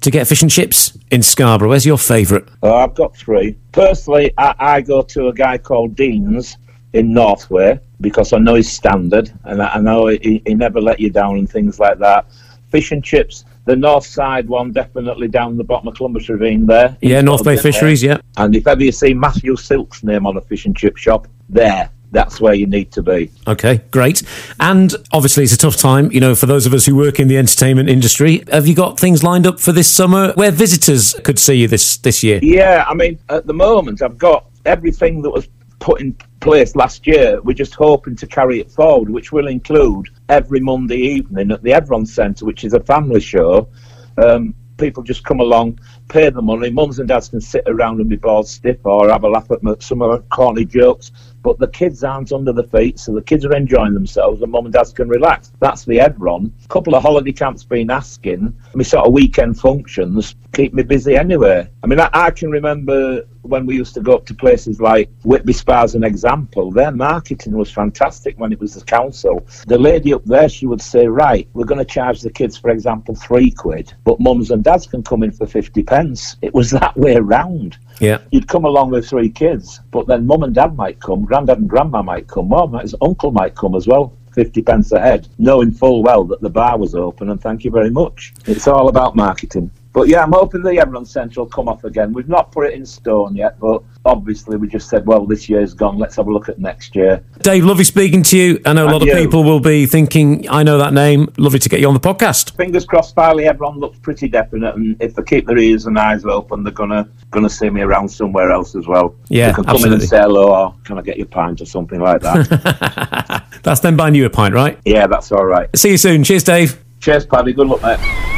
to 0.00 0.10
get 0.10 0.26
fish 0.26 0.42
and 0.42 0.50
chips 0.50 0.96
in 1.10 1.22
Scarborough? 1.22 1.70
Where's 1.70 1.86
your 1.86 1.98
favourite? 1.98 2.44
Oh, 2.62 2.74
I've 2.74 2.94
got 2.94 3.16
three. 3.16 3.56
Personally, 3.72 4.32
I, 4.38 4.54
I, 4.58 4.80
go 4.80 5.02
to 5.02 5.28
a 5.28 5.32
guy 5.32 5.58
called 5.58 5.94
Dean's 5.94 6.56
in 6.92 7.12
Northway 7.12 7.78
because 8.00 8.32
I 8.32 8.38
know 8.38 8.54
his 8.54 8.70
standard 8.70 9.32
and 9.44 9.62
I, 9.62 9.74
I 9.74 9.80
know 9.80 10.06
he, 10.06 10.42
he, 10.46 10.54
never 10.54 10.80
let 10.80 10.98
you 11.00 11.10
down 11.10 11.38
and 11.38 11.50
things 11.50 11.78
like 11.78 11.98
that. 11.98 12.26
Fish 12.70 12.92
and 12.92 13.02
chips, 13.02 13.44
the 13.64 13.76
north 13.76 14.06
side 14.06 14.48
one, 14.48 14.72
definitely 14.72 15.28
down 15.28 15.56
the 15.56 15.64
bottom 15.64 15.88
of 15.88 15.94
Columbus 15.94 16.28
Ravine 16.28 16.66
there. 16.66 16.96
Yeah, 17.00 17.20
North 17.20 17.44
Bay 17.44 17.56
Fisheries, 17.56 18.02
there. 18.02 18.12
yeah. 18.16 18.20
And 18.36 18.54
if 18.54 18.66
ever 18.66 18.82
you 18.82 18.92
see 18.92 19.14
Matthew 19.14 19.56
Silk's 19.56 20.02
name 20.02 20.26
on 20.26 20.36
a 20.36 20.40
fish 20.40 20.66
and 20.66 20.76
chip 20.76 20.96
shop, 20.96 21.28
there. 21.48 21.90
That's 22.10 22.40
where 22.40 22.54
you 22.54 22.66
need 22.66 22.90
to 22.92 23.02
be. 23.02 23.30
Okay, 23.46 23.82
great. 23.90 24.22
And 24.60 24.94
obviously, 25.12 25.44
it's 25.44 25.52
a 25.52 25.58
tough 25.58 25.76
time, 25.76 26.10
you 26.12 26.20
know, 26.20 26.34
for 26.34 26.46
those 26.46 26.66
of 26.66 26.72
us 26.72 26.86
who 26.86 26.96
work 26.96 27.20
in 27.20 27.28
the 27.28 27.36
entertainment 27.36 27.88
industry. 27.88 28.44
Have 28.50 28.66
you 28.66 28.74
got 28.74 28.98
things 28.98 29.22
lined 29.22 29.46
up 29.46 29.60
for 29.60 29.72
this 29.72 29.92
summer 29.92 30.32
where 30.32 30.50
visitors 30.50 31.14
could 31.24 31.38
see 31.38 31.54
you 31.54 31.68
this, 31.68 31.98
this 31.98 32.22
year? 32.22 32.40
Yeah, 32.42 32.84
I 32.86 32.94
mean, 32.94 33.18
at 33.28 33.46
the 33.46 33.54
moment, 33.54 34.02
I've 34.02 34.18
got 34.18 34.46
everything 34.64 35.22
that 35.22 35.30
was 35.30 35.48
put 35.78 36.00
in 36.00 36.14
place 36.40 36.74
last 36.76 37.06
year. 37.06 37.40
We're 37.42 37.52
just 37.54 37.74
hoping 37.74 38.16
to 38.16 38.26
carry 38.26 38.60
it 38.60 38.70
forward, 38.70 39.10
which 39.10 39.32
will 39.32 39.48
include 39.48 40.08
every 40.28 40.60
Monday 40.60 40.98
evening 40.98 41.50
at 41.50 41.62
the 41.62 41.70
Evron 41.70 42.06
Centre, 42.06 42.44
which 42.44 42.64
is 42.64 42.74
a 42.74 42.80
family 42.80 43.20
show. 43.20 43.68
Um, 44.16 44.54
people 44.78 45.02
just 45.02 45.24
come 45.24 45.40
along, 45.40 45.78
pay 46.08 46.30
the 46.30 46.40
money. 46.40 46.70
Mums 46.70 46.98
and 46.98 47.08
dads 47.08 47.28
can 47.28 47.40
sit 47.40 47.64
around 47.66 48.00
and 48.00 48.08
be 48.08 48.16
bored 48.16 48.46
stiff 48.46 48.78
or 48.84 49.10
have 49.10 49.24
a 49.24 49.28
laugh 49.28 49.50
at 49.50 49.82
some 49.82 50.02
of 50.02 50.10
the 50.10 50.24
corny 50.34 50.64
jokes. 50.64 51.12
But 51.48 51.60
the 51.60 51.68
kids 51.68 52.04
aren't 52.04 52.30
under 52.30 52.52
the 52.52 52.64
feet, 52.64 52.98
so 52.98 53.14
the 53.14 53.22
kids 53.22 53.46
are 53.46 53.56
enjoying 53.56 53.94
themselves 53.94 54.42
and 54.42 54.52
mum 54.52 54.66
and 54.66 54.74
dads 54.74 54.92
can 54.92 55.08
relax. 55.08 55.50
That's 55.60 55.86
the 55.86 55.96
Evron. 55.96 56.52
A 56.62 56.68
couple 56.68 56.94
of 56.94 57.02
holiday 57.02 57.32
camps 57.32 57.64
been 57.64 57.90
asking. 57.90 58.52
My 58.74 58.82
sort 58.82 59.06
of 59.06 59.14
weekend 59.14 59.58
functions 59.58 60.34
keep 60.52 60.74
me 60.74 60.82
busy 60.82 61.16
anyway. 61.16 61.66
I 61.82 61.86
mean, 61.86 62.00
I, 62.00 62.10
I 62.12 62.32
can 62.32 62.50
remember 62.50 63.24
when 63.48 63.64
we 63.64 63.76
used 63.76 63.94
to 63.94 64.00
go 64.00 64.14
up 64.14 64.26
to 64.26 64.34
places 64.34 64.80
like 64.80 65.10
Whitby 65.24 65.54
Spa 65.54 65.82
as 65.82 65.94
an 65.94 66.04
example, 66.04 66.70
their 66.70 66.92
marketing 66.92 67.56
was 67.56 67.70
fantastic 67.70 68.38
when 68.38 68.52
it 68.52 68.60
was 68.60 68.74
the 68.74 68.84
council. 68.84 69.46
The 69.66 69.78
lady 69.78 70.12
up 70.12 70.24
there, 70.26 70.48
she 70.48 70.66
would 70.66 70.82
say, 70.82 71.06
right, 71.06 71.48
we're 71.54 71.64
going 71.64 71.78
to 71.78 71.84
charge 71.84 72.20
the 72.20 72.30
kids, 72.30 72.58
for 72.58 72.70
example, 72.70 73.14
three 73.14 73.50
quid, 73.50 73.94
but 74.04 74.20
mums 74.20 74.50
and 74.50 74.62
dads 74.62 74.86
can 74.86 75.02
come 75.02 75.22
in 75.22 75.32
for 75.32 75.46
50 75.46 75.82
pence. 75.82 76.36
It 76.42 76.52
was 76.52 76.70
that 76.72 76.96
way 76.96 77.16
around. 77.16 77.78
Yeah. 78.00 78.18
You'd 78.30 78.48
come 78.48 78.64
along 78.64 78.90
with 78.90 79.08
three 79.08 79.28
kids, 79.28 79.80
but 79.90 80.06
then 80.06 80.26
mum 80.26 80.42
and 80.42 80.54
dad 80.54 80.76
might 80.76 81.00
come, 81.00 81.24
granddad 81.24 81.58
and 81.58 81.68
grandma 81.68 82.02
might 82.02 82.28
come, 82.28 82.48
mum, 82.48 82.74
his 82.74 82.94
uncle 83.00 83.30
might 83.30 83.54
come 83.54 83.74
as 83.74 83.86
well. 83.86 84.12
50 84.32 84.62
pence 84.62 84.92
a 84.92 85.00
head, 85.00 85.26
knowing 85.38 85.72
full 85.72 86.02
well 86.02 86.22
that 86.24 86.40
the 86.40 86.50
bar 86.50 86.78
was 86.78 86.94
open, 86.94 87.30
and 87.30 87.40
thank 87.40 87.64
you 87.64 87.70
very 87.72 87.90
much. 87.90 88.34
It's 88.46 88.68
all 88.68 88.88
about 88.88 89.16
marketing. 89.16 89.70
But 89.98 90.06
yeah, 90.06 90.22
I'm 90.22 90.30
hoping 90.30 90.62
the 90.62 90.70
Evron 90.70 91.04
Centre 91.04 91.40
will 91.40 91.48
come 91.48 91.68
off 91.68 91.82
again. 91.82 92.12
We've 92.12 92.28
not 92.28 92.52
put 92.52 92.68
it 92.68 92.74
in 92.74 92.86
stone 92.86 93.34
yet, 93.34 93.58
but 93.58 93.82
obviously 94.04 94.56
we 94.56 94.68
just 94.68 94.88
said, 94.88 95.04
well, 95.04 95.26
this 95.26 95.48
year's 95.48 95.74
gone. 95.74 95.98
Let's 95.98 96.14
have 96.14 96.28
a 96.28 96.32
look 96.32 96.48
at 96.48 96.60
next 96.60 96.94
year. 96.94 97.24
Dave, 97.40 97.64
lovely 97.64 97.82
speaking 97.82 98.22
to 98.22 98.38
you. 98.38 98.60
I 98.64 98.74
know 98.74 98.86
a 98.86 98.92
lot 98.92 99.02
of 99.02 99.12
people 99.12 99.42
will 99.42 99.58
be 99.58 99.86
thinking, 99.86 100.48
I 100.48 100.62
know 100.62 100.78
that 100.78 100.92
name. 100.92 101.32
Lovely 101.36 101.58
to 101.58 101.68
get 101.68 101.80
you 101.80 101.88
on 101.88 101.94
the 101.94 102.00
podcast. 102.00 102.54
Fingers 102.54 102.86
crossed, 102.86 103.16
Filey 103.16 103.46
Evron 103.46 103.80
looks 103.80 103.98
pretty 103.98 104.28
definite, 104.28 104.76
and 104.76 104.94
if 105.02 105.16
they 105.16 105.22
keep 105.24 105.48
their 105.48 105.58
ears 105.58 105.86
and 105.86 105.98
eyes 105.98 106.24
open, 106.24 106.62
they're 106.62 106.72
gonna 106.72 107.08
gonna 107.32 107.50
see 107.50 107.68
me 107.68 107.80
around 107.80 108.08
somewhere 108.08 108.52
else 108.52 108.76
as 108.76 108.86
well. 108.86 109.16
Yeah, 109.28 109.48
they 109.48 109.54
can 109.54 109.64
come 109.64 109.74
absolutely. 109.74 109.96
in 109.96 110.00
and 110.02 110.08
say 110.10 110.18
hello, 110.20 110.54
or 110.54 110.74
can 110.84 110.98
I 110.98 111.02
get 111.02 111.16
your 111.16 111.26
pint 111.26 111.60
or 111.60 111.66
something 111.66 111.98
like 111.98 112.20
that? 112.20 113.46
that's 113.64 113.80
them 113.80 113.96
buying 113.96 114.14
you 114.14 114.26
a 114.26 114.30
pint, 114.30 114.54
right? 114.54 114.78
Yeah, 114.84 115.08
that's 115.08 115.32
all 115.32 115.44
right. 115.44 115.68
See 115.76 115.90
you 115.90 115.96
soon. 115.96 116.22
Cheers, 116.22 116.44
Dave. 116.44 116.84
Cheers, 117.00 117.26
Paddy. 117.26 117.52
Good 117.52 117.66
luck, 117.66 117.82
mate. 117.82 118.28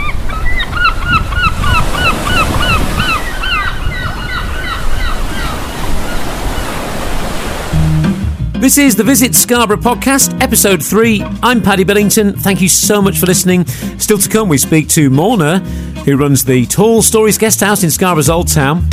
This 8.60 8.76
is 8.76 8.94
the 8.94 9.02
Visit 9.02 9.34
Scarborough 9.34 9.78
podcast, 9.78 10.38
episode 10.42 10.84
three. 10.84 11.22
I'm 11.42 11.62
Paddy 11.62 11.82
Billington. 11.82 12.34
Thank 12.34 12.60
you 12.60 12.68
so 12.68 13.00
much 13.00 13.18
for 13.18 13.24
listening. 13.24 13.64
Still 13.64 14.18
to 14.18 14.28
come, 14.28 14.50
we 14.50 14.58
speak 14.58 14.86
to 14.90 15.08
Morna, 15.08 15.60
who 16.04 16.18
runs 16.18 16.44
the 16.44 16.66
Tall 16.66 17.00
Stories 17.00 17.38
Guest 17.38 17.60
House 17.60 17.84
in 17.84 17.90
Scarborough's 17.90 18.28
Old 18.28 18.48
Town. 18.48 18.86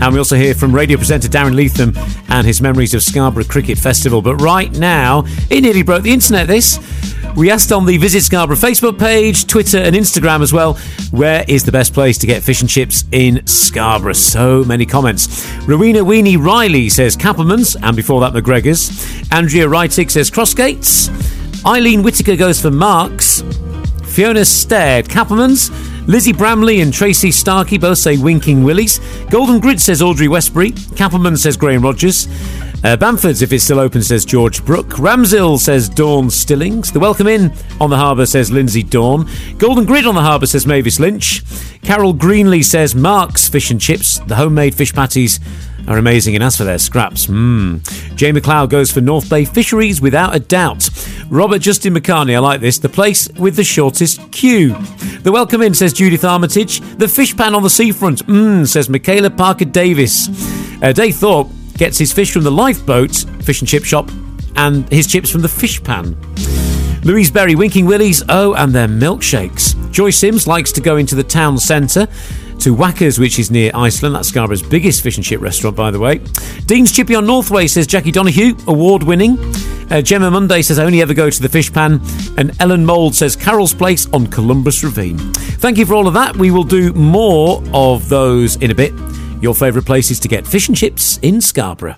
And 0.00 0.14
we 0.14 0.18
also 0.18 0.34
hear 0.34 0.54
from 0.54 0.74
radio 0.74 0.96
presenter 0.96 1.28
Darren 1.28 1.54
Leatham 1.54 1.92
and 2.30 2.46
his 2.46 2.62
memories 2.62 2.94
of 2.94 3.02
Scarborough 3.02 3.44
Cricket 3.44 3.76
Festival. 3.76 4.22
But 4.22 4.36
right 4.36 4.72
now, 4.72 5.24
it 5.50 5.60
nearly 5.60 5.82
broke 5.82 6.02
the 6.02 6.12
internet, 6.12 6.46
this. 6.46 6.78
We 7.36 7.50
asked 7.50 7.72
on 7.72 7.86
the 7.86 7.96
Visit 7.96 8.22
Scarborough 8.22 8.56
Facebook 8.56 8.98
page, 8.98 9.46
Twitter, 9.46 9.78
and 9.78 9.96
Instagram 9.96 10.42
as 10.42 10.52
well, 10.52 10.74
where 11.10 11.44
is 11.48 11.64
the 11.64 11.72
best 11.72 11.94
place 11.94 12.18
to 12.18 12.26
get 12.26 12.42
fish 12.42 12.60
and 12.60 12.68
chips 12.68 13.04
in 13.12 13.46
Scarborough? 13.46 14.12
So 14.12 14.64
many 14.64 14.84
comments. 14.84 15.46
Rowena 15.66 16.00
Weenie 16.00 16.42
Riley 16.42 16.88
says 16.88 17.16
Kappelman's, 17.16 17.76
and 17.76 17.96
before 17.96 18.20
that, 18.20 18.32
McGregor's. 18.32 18.90
Andrea 19.32 19.66
Reitig 19.66 20.10
says 20.10 20.30
Crossgates. 20.30 21.08
Eileen 21.64 22.02
Whitaker 22.02 22.36
goes 22.36 22.60
for 22.60 22.70
Marks. 22.70 23.42
Fiona 24.04 24.44
Stared, 24.44 25.06
Kappelman's. 25.06 25.70
Lizzie 26.08 26.32
Bramley 26.32 26.80
and 26.80 26.92
Tracy 26.92 27.30
Starkey 27.30 27.78
both 27.78 27.98
say 27.98 28.18
Winking 28.18 28.64
Willies. 28.64 28.98
Golden 29.30 29.60
Grid 29.60 29.80
says 29.80 30.02
Audrey 30.02 30.26
Westbury. 30.28 30.72
Kappelman 30.72 31.38
says 31.38 31.56
Graham 31.56 31.82
Rogers. 31.82 32.26
Uh, 32.82 32.96
Bamford's, 32.96 33.42
if 33.42 33.52
it's 33.52 33.62
still 33.62 33.78
open, 33.78 34.02
says 34.02 34.24
George 34.24 34.64
Brook. 34.64 34.86
Ramshill 34.88 35.58
says 35.58 35.86
Dawn 35.86 36.30
Stillings. 36.30 36.90
The 36.90 36.98
Welcome 36.98 37.26
Inn 37.26 37.52
on 37.78 37.90
the 37.90 37.96
harbour 37.96 38.24
says 38.24 38.50
Lindsay 38.50 38.82
Dawn. 38.82 39.28
Golden 39.58 39.84
Grid 39.84 40.06
on 40.06 40.14
the 40.14 40.22
harbour 40.22 40.46
says 40.46 40.66
Mavis 40.66 40.98
Lynch. 40.98 41.42
Carol 41.82 42.14
Greenlee 42.14 42.64
says 42.64 42.94
Mark's 42.94 43.48
Fish 43.50 43.70
and 43.70 43.78
Chips. 43.78 44.18
The 44.20 44.36
homemade 44.36 44.74
fish 44.74 44.94
patties 44.94 45.40
are 45.88 45.98
amazing, 45.98 46.34
and 46.34 46.42
as 46.42 46.56
for 46.56 46.64
their 46.64 46.78
scraps, 46.78 47.26
mmm. 47.26 47.84
Jay 48.16 48.32
McLeod 48.32 48.70
goes 48.70 48.90
for 48.90 49.02
North 49.02 49.28
Bay 49.28 49.44
Fisheries 49.44 50.00
without 50.00 50.34
a 50.34 50.40
doubt. 50.40 50.88
Robert 51.28 51.58
Justin 51.58 51.92
McCartney, 51.92 52.34
I 52.34 52.38
like 52.38 52.62
this. 52.62 52.78
The 52.78 52.88
place 52.88 53.28
with 53.32 53.56
the 53.56 53.64
shortest 53.64 54.32
queue. 54.32 54.74
The 55.20 55.32
Welcome 55.32 55.60
Inn 55.60 55.74
says 55.74 55.92
Judith 55.92 56.24
Armitage. 56.24 56.80
The 56.96 57.08
fish 57.08 57.36
pan 57.36 57.54
on 57.54 57.62
the 57.62 57.68
seafront, 57.68 58.26
mmm, 58.26 58.66
says 58.66 58.88
Michaela 58.88 59.28
Parker 59.28 59.66
Davis. 59.66 60.28
Uh, 60.82 60.92
Dave 60.92 61.16
Thorpe 61.16 61.50
gets 61.80 61.96
his 61.96 62.12
fish 62.12 62.30
from 62.30 62.42
the 62.42 62.50
lifeboat 62.50 63.24
fish 63.42 63.62
and 63.62 63.68
chip 63.68 63.84
shop 63.84 64.10
and 64.56 64.86
his 64.92 65.06
chips 65.06 65.30
from 65.30 65.40
the 65.40 65.48
fish 65.48 65.82
pan. 65.82 66.14
Louise 67.04 67.30
Berry, 67.30 67.54
Winking 67.54 67.86
Willies, 67.86 68.22
oh, 68.28 68.52
and 68.52 68.74
their 68.74 68.86
milkshakes. 68.86 69.90
Joy 69.90 70.10
Sims 70.10 70.46
likes 70.46 70.72
to 70.72 70.82
go 70.82 70.98
into 70.98 71.14
the 71.14 71.24
town 71.24 71.56
centre 71.56 72.06
to 72.58 72.74
Whackers, 72.74 73.18
which 73.18 73.38
is 73.38 73.50
near 73.50 73.70
Iceland. 73.74 74.14
That's 74.14 74.28
Scarborough's 74.28 74.62
biggest 74.62 75.02
fish 75.02 75.16
and 75.16 75.24
chip 75.24 75.40
restaurant, 75.40 75.74
by 75.74 75.90
the 75.90 75.98
way. 75.98 76.18
Dean's 76.66 76.92
Chippy 76.92 77.14
on 77.14 77.24
Northway 77.24 77.66
says 77.66 77.86
Jackie 77.86 78.12
Donahue, 78.12 78.54
award 78.66 79.02
winning. 79.02 79.38
Uh, 79.90 80.02
Gemma 80.02 80.30
Monday 80.30 80.60
says 80.60 80.78
I 80.78 80.84
only 80.84 81.00
ever 81.00 81.14
go 81.14 81.30
to 81.30 81.42
the 81.42 81.48
fish 81.48 81.72
pan. 81.72 82.02
And 82.36 82.54
Ellen 82.60 82.84
Mould 82.84 83.14
says 83.14 83.36
Carol's 83.36 83.72
Place 83.72 84.06
on 84.12 84.26
Columbus 84.26 84.84
Ravine. 84.84 85.16
Thank 85.16 85.78
you 85.78 85.86
for 85.86 85.94
all 85.94 86.06
of 86.06 86.12
that. 86.12 86.36
We 86.36 86.50
will 86.50 86.64
do 86.64 86.92
more 86.92 87.64
of 87.72 88.10
those 88.10 88.56
in 88.56 88.70
a 88.70 88.74
bit. 88.74 88.92
Your 89.40 89.54
favourite 89.54 89.86
places 89.86 90.20
to 90.20 90.28
get 90.28 90.46
fish 90.46 90.68
and 90.68 90.76
chips 90.76 91.18
in 91.22 91.40
Scarborough. 91.40 91.96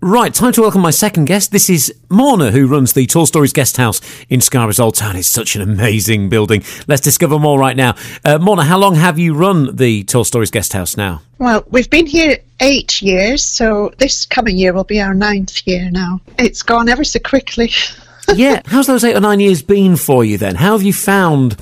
Right, 0.00 0.32
time 0.32 0.52
to 0.52 0.60
welcome 0.60 0.80
my 0.80 0.92
second 0.92 1.24
guest. 1.24 1.50
This 1.50 1.68
is 1.68 1.92
Morna, 2.08 2.52
who 2.52 2.68
runs 2.68 2.92
the 2.92 3.04
Tall 3.04 3.26
Stories 3.26 3.52
Guest 3.52 3.78
House 3.78 4.00
in 4.28 4.40
Scarborough's 4.40 4.78
Old 4.78 4.94
Town. 4.94 5.16
It's 5.16 5.26
such 5.26 5.56
an 5.56 5.62
amazing 5.62 6.28
building. 6.28 6.62
Let's 6.86 7.02
discover 7.02 7.36
more 7.40 7.58
right 7.58 7.76
now. 7.76 7.96
Uh, 8.24 8.38
Morna, 8.38 8.62
how 8.62 8.78
long 8.78 8.94
have 8.94 9.18
you 9.18 9.34
run 9.34 9.74
the 9.74 10.04
Tall 10.04 10.22
Stories 10.22 10.52
Guest 10.52 10.72
House 10.72 10.96
now? 10.96 11.20
Well, 11.38 11.64
we've 11.68 11.90
been 11.90 12.06
here 12.06 12.38
eight 12.60 13.02
years, 13.02 13.42
so 13.42 13.92
this 13.98 14.24
coming 14.24 14.56
year 14.56 14.72
will 14.72 14.84
be 14.84 15.00
our 15.00 15.14
ninth 15.14 15.66
year 15.66 15.90
now. 15.90 16.20
It's 16.38 16.62
gone 16.62 16.88
ever 16.88 17.02
so 17.02 17.18
quickly. 17.18 17.72
yeah, 18.36 18.62
how's 18.66 18.86
those 18.86 19.02
eight 19.02 19.16
or 19.16 19.20
nine 19.20 19.40
years 19.40 19.62
been 19.62 19.96
for 19.96 20.24
you 20.24 20.38
then? 20.38 20.54
How 20.54 20.74
have 20.74 20.84
you 20.84 20.92
found 20.92 21.56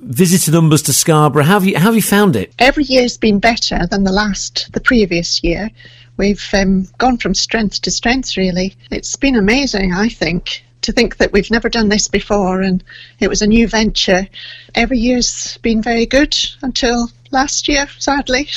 visitor 0.00 0.52
numbers 0.52 0.82
to 0.82 0.92
Scarborough? 0.92 1.44
How 1.44 1.54
have 1.54 1.64
you, 1.64 1.78
how 1.78 1.86
have 1.86 1.96
you 1.96 2.02
found 2.02 2.36
it? 2.36 2.52
Every 2.58 2.84
year's 2.84 3.16
been 3.16 3.38
better 3.38 3.86
than 3.86 4.04
the 4.04 4.12
last, 4.12 4.72
the 4.72 4.80
previous 4.80 5.42
year. 5.42 5.70
We've 6.16 6.44
um, 6.52 6.88
gone 6.98 7.18
from 7.18 7.34
strength 7.34 7.82
to 7.82 7.90
strength, 7.90 8.36
really. 8.36 8.76
It's 8.90 9.16
been 9.16 9.36
amazing, 9.36 9.92
I 9.94 10.08
think, 10.08 10.64
to 10.82 10.92
think 10.92 11.18
that 11.18 11.32
we've 11.32 11.50
never 11.50 11.68
done 11.68 11.88
this 11.88 12.08
before 12.08 12.60
and 12.60 12.82
it 13.20 13.28
was 13.28 13.42
a 13.42 13.46
new 13.46 13.68
venture. 13.68 14.26
Every 14.74 14.98
year's 14.98 15.58
been 15.58 15.82
very 15.82 16.06
good 16.06 16.36
until 16.62 17.08
last 17.30 17.68
year, 17.68 17.86
sadly. 17.98 18.48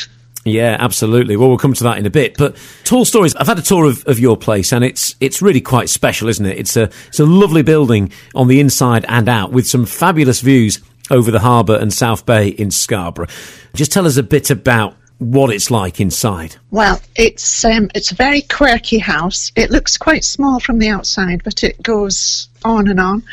Yeah, 0.43 0.75
absolutely. 0.79 1.37
Well, 1.37 1.49
we'll 1.49 1.59
come 1.59 1.73
to 1.73 1.83
that 1.83 1.99
in 1.99 2.05
a 2.07 2.09
bit. 2.09 2.35
But 2.35 2.57
Tall 2.83 3.05
Stories, 3.05 3.35
I've 3.35 3.47
had 3.47 3.59
a 3.59 3.61
tour 3.61 3.85
of, 3.85 4.03
of 4.07 4.17
your 4.17 4.35
place, 4.35 4.73
and 4.73 4.83
it's 4.83 5.15
it's 5.19 5.39
really 5.39 5.61
quite 5.61 5.87
special, 5.87 6.29
isn't 6.29 6.45
it? 6.45 6.57
It's 6.57 6.75
a 6.75 6.89
it's 7.09 7.19
a 7.19 7.25
lovely 7.25 7.61
building 7.61 8.11
on 8.33 8.47
the 8.47 8.59
inside 8.59 9.05
and 9.07 9.29
out 9.29 9.51
with 9.51 9.67
some 9.67 9.85
fabulous 9.85 10.41
views 10.41 10.79
over 11.09 11.31
the 11.31 11.39
harbour 11.39 11.75
and 11.75 11.91
South 11.93 12.25
Bay 12.25 12.49
in 12.49 12.71
Scarborough. 12.71 13.27
Just 13.73 13.91
tell 13.91 14.05
us 14.05 14.17
a 14.17 14.23
bit 14.23 14.49
about 14.49 14.95
what 15.21 15.53
it's 15.53 15.69
like 15.69 15.99
inside. 15.99 16.55
Well, 16.71 16.99
it's 17.15 17.63
um, 17.63 17.91
it's 17.93 18.11
a 18.11 18.15
very 18.15 18.41
quirky 18.41 18.97
house. 18.97 19.51
It 19.55 19.69
looks 19.69 19.97
quite 19.97 20.23
small 20.23 20.59
from 20.59 20.79
the 20.79 20.89
outside, 20.89 21.43
but 21.43 21.63
it 21.63 21.81
goes 21.83 22.49
on 22.65 22.87
and 22.87 22.99
on. 22.99 23.23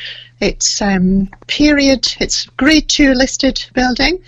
It's 0.41 0.83
um, 0.83 1.31
period. 1.47 2.15
It's 2.21 2.45
grade 2.57 2.89
two 2.89 3.15
listed 3.15 3.65
building, 3.75 4.23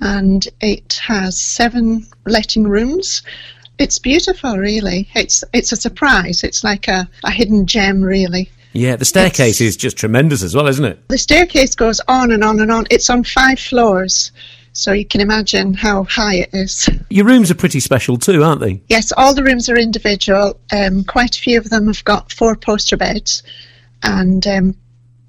and 0.00 0.48
it 0.60 1.00
has 1.06 1.38
seven 1.40 2.06
letting 2.24 2.64
rooms. 2.64 3.22
It's 3.78 3.98
beautiful, 3.98 4.56
really. 4.56 5.08
It's 5.14 5.44
it's 5.52 5.72
a 5.72 5.76
surprise. 5.76 6.42
It's 6.42 6.64
like 6.64 6.88
a, 6.88 7.08
a 7.24 7.30
hidden 7.30 7.66
gem, 7.66 8.02
really. 8.02 8.48
Yeah, 8.72 8.96
the 8.96 9.04
staircase 9.04 9.60
it's, 9.60 9.60
is 9.60 9.76
just 9.76 9.96
tremendous 9.96 10.42
as 10.42 10.54
well, 10.54 10.66
isn't 10.66 10.84
it? 10.84 11.08
The 11.08 11.18
staircase 11.18 11.74
goes 11.74 12.00
on 12.08 12.32
and 12.32 12.42
on 12.42 12.60
and 12.60 12.70
on. 12.70 12.86
It's 12.90 13.10
on 13.10 13.24
five 13.24 13.58
floors. 13.58 14.32
So 14.74 14.92
you 14.92 15.04
can 15.04 15.20
imagine 15.20 15.74
how 15.74 16.04
high 16.04 16.36
it 16.36 16.50
is. 16.54 16.88
Your 17.10 17.26
rooms 17.26 17.50
are 17.50 17.54
pretty 17.54 17.80
special 17.80 18.16
too, 18.16 18.42
aren't 18.42 18.60
they? 18.60 18.80
Yes, 18.88 19.12
all 19.16 19.34
the 19.34 19.44
rooms 19.44 19.68
are 19.68 19.76
individual. 19.76 20.58
Um, 20.72 21.04
quite 21.04 21.36
a 21.36 21.40
few 21.40 21.58
of 21.58 21.68
them 21.68 21.88
have 21.88 22.02
got 22.04 22.32
four 22.32 22.56
poster 22.56 22.96
beds, 22.96 23.42
and 24.02 24.46
um, 24.46 24.74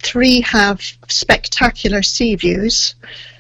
three 0.02 0.40
have 0.42 0.82
spectacular 1.10 2.04
sea 2.04 2.36
views, 2.36 2.96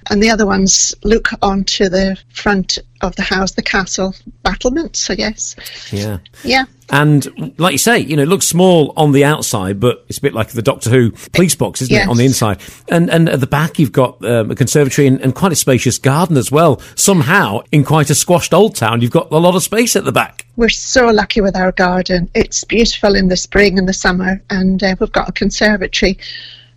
and 0.09 0.21
the 0.21 0.29
other 0.29 0.45
ones 0.45 0.93
look 1.03 1.29
onto 1.41 1.87
the 1.87 2.17
front 2.33 2.79
of 3.01 3.15
the 3.15 3.21
house, 3.21 3.51
the 3.51 3.61
castle 3.61 4.13
battlements, 4.43 5.09
I 5.09 5.15
guess. 5.15 5.55
Yeah. 5.91 6.17
Yeah. 6.43 6.65
And 6.93 7.59
like 7.59 7.71
you 7.71 7.79
say, 7.79 7.97
you 7.97 8.15
know, 8.15 8.21
it 8.21 8.27
looks 8.27 8.45
small 8.45 8.93
on 8.95 9.13
the 9.13 9.25
outside, 9.25 9.79
but 9.79 10.05
it's 10.07 10.19
a 10.19 10.21
bit 10.21 10.35
like 10.35 10.49
the 10.49 10.61
Doctor 10.61 10.91
Who 10.91 11.11
police 11.33 11.55
box, 11.55 11.81
isn't 11.81 11.91
Yes. 11.91 12.05
it, 12.05 12.09
on 12.09 12.17
the 12.17 12.25
inside? 12.25 12.61
And 12.87 13.09
and 13.09 13.27
at 13.27 13.39
the 13.39 13.47
back, 13.47 13.79
you've 13.79 13.91
got 13.91 14.23
um, 14.23 14.51
a 14.51 14.55
conservatory 14.55 15.07
and, 15.07 15.19
and 15.21 15.33
quite 15.33 15.51
a 15.51 15.55
spacious 15.55 15.97
garden 15.97 16.37
as 16.37 16.51
well. 16.51 16.79
Somehow, 16.95 17.61
in 17.71 17.83
quite 17.83 18.11
a 18.11 18.15
squashed 18.15 18.53
old 18.53 18.75
town, 18.75 19.01
you've 19.01 19.09
got 19.11 19.31
a 19.31 19.37
lot 19.37 19.55
of 19.55 19.63
space 19.63 19.95
at 19.95 20.05
the 20.05 20.11
back. 20.11 20.45
We're 20.55 20.69
so 20.69 21.07
lucky 21.07 21.41
with 21.41 21.55
our 21.55 21.71
garden. 21.71 22.29
It's 22.35 22.63
beautiful 22.63 23.15
in 23.15 23.27
the 23.27 23.37
spring 23.37 23.79
and 23.79 23.89
the 23.89 23.93
summer, 23.93 24.39
and 24.51 24.83
uh, 24.83 24.95
we've 24.99 25.11
got 25.11 25.29
a 25.29 25.31
conservatory. 25.31 26.19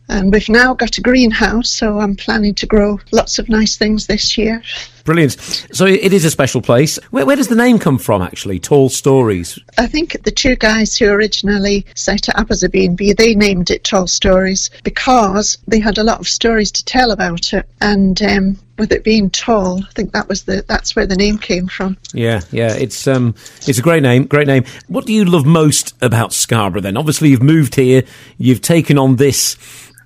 And 0.08 0.32
we've 0.32 0.48
now 0.48 0.72
got 0.72 0.96
a 0.96 1.00
greenhouse, 1.00 1.68
so 1.68 1.98
I'm 1.98 2.14
planning 2.14 2.54
to 2.54 2.66
grow 2.66 3.00
lots 3.12 3.38
of 3.38 3.48
nice 3.48 3.76
things 3.76 4.06
this 4.06 4.38
year. 4.38 4.62
Brilliant. 5.06 5.32
So 5.72 5.86
it 5.86 6.12
is 6.12 6.24
a 6.24 6.30
special 6.30 6.60
place. 6.60 6.98
Where, 7.10 7.24
where 7.24 7.36
does 7.36 7.46
the 7.46 7.54
name 7.54 7.78
come 7.78 7.96
from, 7.96 8.22
actually? 8.22 8.58
Tall 8.58 8.88
Stories. 8.88 9.56
I 9.78 9.86
think 9.86 10.20
the 10.24 10.32
two 10.32 10.56
guys 10.56 10.98
who 10.98 11.08
originally 11.08 11.86
set 11.94 12.28
it 12.28 12.36
up 12.36 12.50
as 12.50 12.64
a 12.64 12.68
B&B, 12.68 13.12
they 13.12 13.36
named 13.36 13.70
it 13.70 13.84
Tall 13.84 14.08
Stories 14.08 14.68
because 14.82 15.58
they 15.68 15.78
had 15.78 15.96
a 15.98 16.02
lot 16.02 16.18
of 16.18 16.26
stories 16.26 16.72
to 16.72 16.84
tell 16.84 17.12
about 17.12 17.52
it. 17.52 17.68
And 17.80 18.20
um, 18.20 18.58
with 18.78 18.90
it 18.90 19.04
being 19.04 19.30
tall, 19.30 19.80
I 19.84 19.92
think 19.92 20.10
that 20.12 20.28
was 20.28 20.42
the 20.42 20.64
that's 20.66 20.96
where 20.96 21.06
the 21.06 21.14
name 21.14 21.38
came 21.38 21.68
from. 21.68 21.96
Yeah, 22.12 22.40
yeah, 22.50 22.74
it's 22.74 23.06
um, 23.06 23.36
it's 23.66 23.78
a 23.78 23.82
great 23.82 24.02
name, 24.02 24.26
great 24.26 24.48
name. 24.48 24.64
What 24.88 25.06
do 25.06 25.12
you 25.12 25.24
love 25.24 25.46
most 25.46 25.94
about 26.02 26.32
Scarborough? 26.32 26.80
Then, 26.80 26.96
obviously, 26.96 27.28
you've 27.28 27.42
moved 27.42 27.76
here, 27.76 28.02
you've 28.38 28.60
taken 28.60 28.98
on 28.98 29.16
this. 29.16 29.56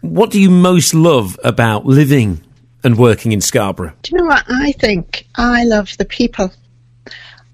What 0.02 0.30
do 0.30 0.40
you 0.40 0.50
most 0.50 0.94
love 0.94 1.38
about 1.42 1.86
living 1.86 2.42
and 2.82 2.98
working 2.98 3.32
in 3.32 3.40
Scarborough? 3.40 3.92
Do 4.02 4.12
you 4.12 4.18
know 4.18 4.28
what 4.28 4.44
I 4.48 4.72
think? 4.72 5.26
I 5.36 5.64
love 5.64 5.96
the 5.98 6.04
people. 6.04 6.52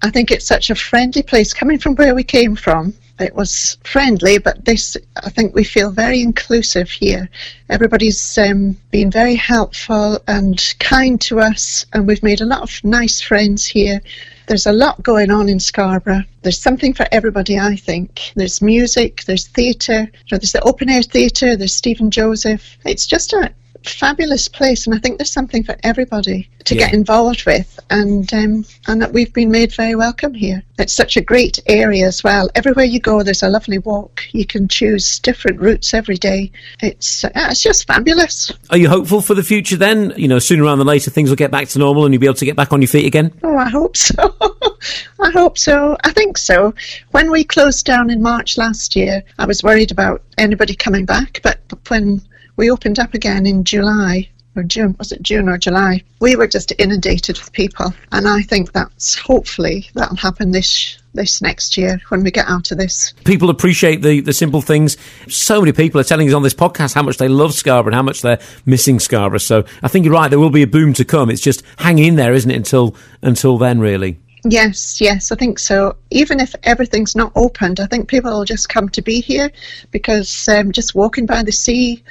I 0.01 0.11
think 0.11 0.31
it's 0.31 0.45
such 0.45 0.69
a 0.69 0.75
friendly 0.75 1.23
place. 1.23 1.53
Coming 1.53 1.79
from 1.79 1.95
where 1.95 2.13
we 2.13 2.23
came 2.23 2.55
from, 2.55 2.93
it 3.19 3.33
was 3.33 3.77
friendly, 3.83 4.37
but 4.37 4.63
this, 4.65 4.95
I 5.23 5.29
think 5.29 5.55
we 5.55 5.63
feel 5.63 5.89
very 5.89 6.21
inclusive 6.21 6.89
here. 6.89 7.29
Everybody's 7.69 8.37
um, 8.37 8.77
been 8.91 9.09
very 9.09 9.33
helpful 9.33 10.19
and 10.27 10.75
kind 10.79 11.19
to 11.21 11.39
us, 11.39 11.85
and 11.93 12.05
we've 12.05 12.21
made 12.21 12.41
a 12.41 12.45
lot 12.45 12.61
of 12.61 12.83
nice 12.83 13.19
friends 13.19 13.65
here. 13.65 14.01
There's 14.45 14.67
a 14.67 14.71
lot 14.71 15.01
going 15.01 15.31
on 15.31 15.49
in 15.49 15.59
Scarborough. 15.59 16.23
There's 16.43 16.61
something 16.61 16.93
for 16.93 17.07
everybody, 17.11 17.59
I 17.59 17.75
think. 17.75 18.33
There's 18.35 18.61
music, 18.61 19.23
there's 19.25 19.47
theatre, 19.47 20.09
there's 20.29 20.51
the 20.51 20.61
open 20.61 20.89
air 20.89 21.01
theatre, 21.01 21.55
there's 21.55 21.75
Stephen 21.75 22.11
Joseph. 22.11 22.77
It's 22.85 23.07
just 23.07 23.33
a 23.33 23.51
fabulous 23.89 24.47
place, 24.47 24.85
and 24.85 24.95
I 24.95 24.99
think 24.99 25.17
there's 25.17 25.31
something 25.31 25.63
for 25.63 25.75
everybody 25.83 26.49
to 26.65 26.75
Yeah. 26.75 26.85
get 26.85 26.93
involved 26.93 27.45
with, 27.45 27.79
and 27.89 28.31
um, 28.33 28.65
and 28.87 29.01
that 29.01 29.13
we've 29.13 29.33
been 29.33 29.51
made 29.51 29.73
very 29.73 29.95
welcome 29.95 30.33
here. 30.33 30.63
It's 30.77 30.93
such 30.93 31.17
a 31.17 31.21
great 31.21 31.59
area 31.67 32.05
as 32.07 32.23
well. 32.23 32.49
Everywhere 32.55 32.85
you 32.85 32.99
go, 32.99 33.23
there's 33.23 33.41
a 33.43 33.49
lovely 33.49 33.79
walk. 33.79 34.23
You 34.31 34.45
can 34.45 34.67
choose 34.67 35.19
different 35.19 35.59
routes 35.59 35.93
every 35.93 36.17
day. 36.17 36.51
It's 36.81 37.23
uh, 37.23 37.29
it's 37.35 37.61
just 37.63 37.87
fabulous. 37.87 38.51
Are 38.69 38.77
you 38.77 38.89
hopeful 38.89 39.21
for 39.21 39.33
the 39.33 39.43
future? 39.43 39.77
Then, 39.77 40.13
you 40.17 40.27
know, 40.27 40.39
sooner 40.39 40.63
rather 40.63 40.77
than 40.77 40.87
later, 40.87 41.09
things 41.11 41.29
will 41.29 41.35
get 41.37 41.51
back 41.51 41.67
to 41.69 41.79
normal, 41.79 42.05
and 42.05 42.13
you'll 42.13 42.21
be 42.21 42.27
able 42.27 42.35
to 42.35 42.45
get 42.45 42.55
back 42.55 42.73
on 42.73 42.81
your 42.81 42.87
feet 42.89 43.05
again. 43.05 43.31
Oh, 43.43 43.57
I 43.57 43.69
hope 43.69 43.95
so. 43.97 44.35
I 45.19 45.31
hope 45.31 45.57
so. 45.57 45.97
I 46.03 46.11
think 46.11 46.37
so. 46.37 46.73
When 47.11 47.31
we 47.31 47.43
closed 47.43 47.85
down 47.85 48.09
in 48.09 48.21
March 48.21 48.57
last 48.57 48.95
year, 48.95 49.23
I 49.39 49.45
was 49.45 49.63
worried 49.63 49.91
about 49.91 50.21
anybody 50.37 50.75
coming 50.75 51.05
back, 51.05 51.39
but 51.43 51.59
when 51.89 52.21
we 52.57 52.69
opened 52.69 52.99
up 52.99 53.13
again 53.13 53.45
in 53.45 53.63
July 53.63 54.29
or 54.55 54.63
June, 54.63 54.95
was 54.97 55.11
it 55.11 55.21
June 55.21 55.47
or 55.47 55.57
July? 55.57 56.03
We 56.19 56.35
were 56.35 56.47
just 56.47 56.73
inundated 56.79 57.37
with 57.37 57.53
people, 57.53 57.93
and 58.11 58.27
I 58.27 58.41
think 58.41 58.71
that's 58.73 59.15
hopefully 59.15 59.87
that'll 59.93 60.17
happen 60.17 60.51
this 60.51 60.97
this 61.13 61.41
next 61.41 61.77
year 61.77 61.99
when 62.09 62.23
we 62.23 62.31
get 62.31 62.47
out 62.47 62.71
of 62.71 62.77
this. 62.77 63.13
People 63.23 63.49
appreciate 63.49 64.01
the, 64.01 64.19
the 64.21 64.33
simple 64.33 64.61
things. 64.61 64.97
So 65.27 65.61
many 65.61 65.71
people 65.71 65.99
are 66.01 66.03
telling 66.03 66.27
us 66.27 66.33
on 66.33 66.43
this 66.43 66.53
podcast 66.53 66.93
how 66.93 67.03
much 67.03 67.17
they 67.17 67.27
love 67.27 67.53
Scarborough 67.53 67.89
and 67.89 67.95
how 67.95 68.03
much 68.03 68.21
they're 68.21 68.39
missing 68.65 68.99
Scarborough. 68.99 69.39
So 69.39 69.63
I 69.81 69.87
think 69.87 70.05
you're 70.05 70.13
right. 70.13 70.29
There 70.29 70.39
will 70.39 70.49
be 70.49 70.63
a 70.63 70.67
boom 70.67 70.93
to 70.93 71.05
come. 71.05 71.29
It's 71.29 71.41
just 71.41 71.63
hang 71.77 71.99
in 71.99 72.15
there, 72.15 72.33
isn't 72.33 72.49
it? 72.51 72.55
Until 72.55 72.95
until 73.21 73.57
then, 73.57 73.79
really. 73.79 74.19
Yes, 74.43 75.01
yes, 75.01 75.31
I 75.31 75.35
think 75.35 75.59
so. 75.59 75.97
Even 76.09 76.39
if 76.39 76.55
everything's 76.63 77.15
not 77.15 77.31
opened, 77.35 77.79
I 77.79 77.87
think 77.87 78.07
people 78.07 78.31
will 78.31 78.45
just 78.45 78.69
come 78.69 78.87
to 78.89 79.01
be 79.01 79.19
here 79.19 79.51
because 79.91 80.47
um, 80.47 80.71
just 80.71 80.95
walking 80.95 81.25
by 81.25 81.43
the 81.43 81.51
sea 81.51 82.03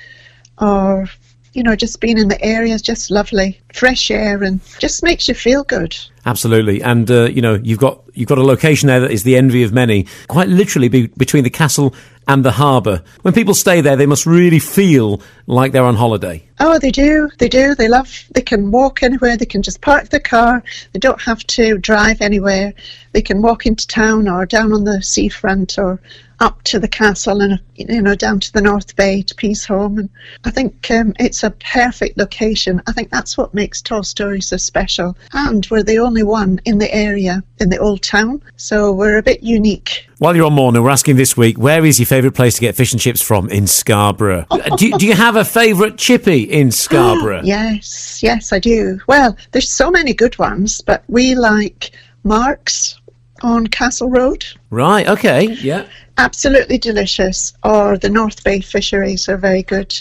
or, 0.61 1.09
you 1.53 1.63
know, 1.63 1.77
just 1.77 2.01
being 2.01 2.19
in 2.19 2.29
the 2.29 2.43
area 2.43 2.75
is 2.75 2.83
just 2.83 3.11
lovely. 3.11 3.61
Fresh 3.73 4.11
air 4.11 4.43
and 4.43 4.61
just 4.79 5.03
makes 5.03 5.29
you 5.29 5.35
feel 5.35 5.65
good. 5.65 5.97
Absolutely, 6.25 6.83
and 6.83 7.11
uh, 7.11 7.25
you 7.25 7.41
know 7.41 7.55
you've 7.63 7.79
got 7.79 8.03
you've 8.17 8.29
got 8.29 8.39
a 8.39 8.45
location 8.45 8.87
there 8.89 9.01
that 9.01 9.11
is 9.11 9.23
the 9.23 9.37
envy 9.37 9.63
of 9.63 9.73
many. 9.73 10.07
Quite 10.29 10.49
literally, 10.49 10.89
be, 10.89 11.07
between 11.09 11.45
the 11.45 11.51
castle 11.51 11.95
and 12.29 12.45
the 12.45 12.53
harbour. 12.53 13.03
When 13.23 13.35
people 13.35 13.55
stay 13.55 13.81
there, 13.81 13.97
they 13.97 14.07
must 14.07 14.27
really 14.27 14.59
feel 14.59 15.21
like 15.47 15.73
they're 15.73 15.85
on 15.85 15.95
holiday. 15.95 16.43
Oh, 16.59 16.79
they 16.79 16.91
do, 16.91 17.31
they 17.39 17.49
do. 17.49 17.75
They 17.75 17.89
love, 17.89 18.25
they 18.35 18.41
can 18.41 18.71
walk 18.71 19.03
anywhere, 19.03 19.37
they 19.37 19.47
can 19.47 19.63
just 19.63 19.81
park 19.81 20.09
the 20.09 20.19
car, 20.19 20.63
they 20.93 20.99
don't 20.99 21.21
have 21.21 21.47
to 21.49 21.79
drive 21.79 22.21
anywhere. 22.21 22.73
They 23.13 23.23
can 23.23 23.43
walk 23.43 23.65
into 23.67 23.87
town 23.87 24.29
or 24.29 24.45
down 24.45 24.73
on 24.73 24.85
the 24.85 25.03
seafront 25.03 25.79
or 25.79 26.01
up 26.41 26.63
to 26.65 26.79
the 26.79 26.89
castle 26.89 27.41
and, 27.41 27.61
you 27.77 28.03
know, 28.03 28.15
down 28.15 28.41
to 28.41 28.53
the 28.53 28.61
North 28.61 28.95
Bay 28.95 29.23
to 29.23 29.35
Peasholm. 29.35 29.99
And 29.99 30.11
I 30.45 30.51
think 30.51 30.91
um, 30.91 31.15
it's 31.19 31.43
a 31.43 31.51
perfect 31.51 32.19
location. 32.19 32.83
I 32.87 32.93
think 32.93 33.11
that's 33.11 33.39
what 33.39 33.55
makes 33.55 33.83
Stories 34.03 34.49
so 34.49 34.57
special. 34.59 35.17
And 35.33 35.67
we're 35.71 35.83
the 35.83 35.99
only 35.99 36.23
one 36.23 36.61
in 36.65 36.79
the 36.79 36.93
area, 36.95 37.43
in 37.59 37.71
the 37.71 37.79
old 37.79 38.03
town, 38.07 38.43
so 38.57 38.93
we're 38.93 39.19
a 39.19 39.23
bit 39.23 39.43
unique. 39.43 40.07
While 40.19 40.35
you're 40.37 40.47
on 40.47 40.53
Morna, 40.55 40.83
we're 40.83 40.91
asking 40.91 41.17
this 41.17 41.37
week, 41.37 41.59
where 41.59 41.85
is 41.85 41.99
your 41.99 42.07
favourite 42.07 42.35
place 42.35 42.55
to 42.55 42.61
get 42.61 42.75
fish 42.77 42.93
and 42.93 43.01
chips 43.01 43.21
from 43.21 43.49
in 43.51 43.67
Scarborough? 43.67 44.47
Do, 44.79 44.87
you- 44.89 44.99
do 44.99 45.07
you 45.07 45.15
have 45.15 45.37
a 45.37 45.45
favourite 45.45 45.99
chippy 45.99 46.43
in 46.45 46.71
Scarborough? 46.71 47.43
Yes, 47.45 48.21
yes, 48.23 48.53
I 48.53 48.59
do. 48.59 48.99
Well, 49.07 49.37
there's 49.53 49.71
so 49.71 49.91
many 49.91 50.15
good 50.15 50.39
ones, 50.39 50.81
but 50.81 51.05
we 51.09 51.35
like 51.35 51.91
Mark's 52.25 52.99
on 53.43 53.67
Castle 53.67 54.11
Road. 54.11 54.45
Right, 54.71 55.07
okay, 55.09 55.43
yeah. 55.61 55.87
Absolutely 56.19 56.79
delicious. 56.79 57.53
Or 57.63 57.99
the 57.99 58.09
North 58.09 58.43
Bay 58.43 58.61
fisheries 58.61 59.29
are 59.29 59.37
very 59.37 59.63
good. 59.63 59.95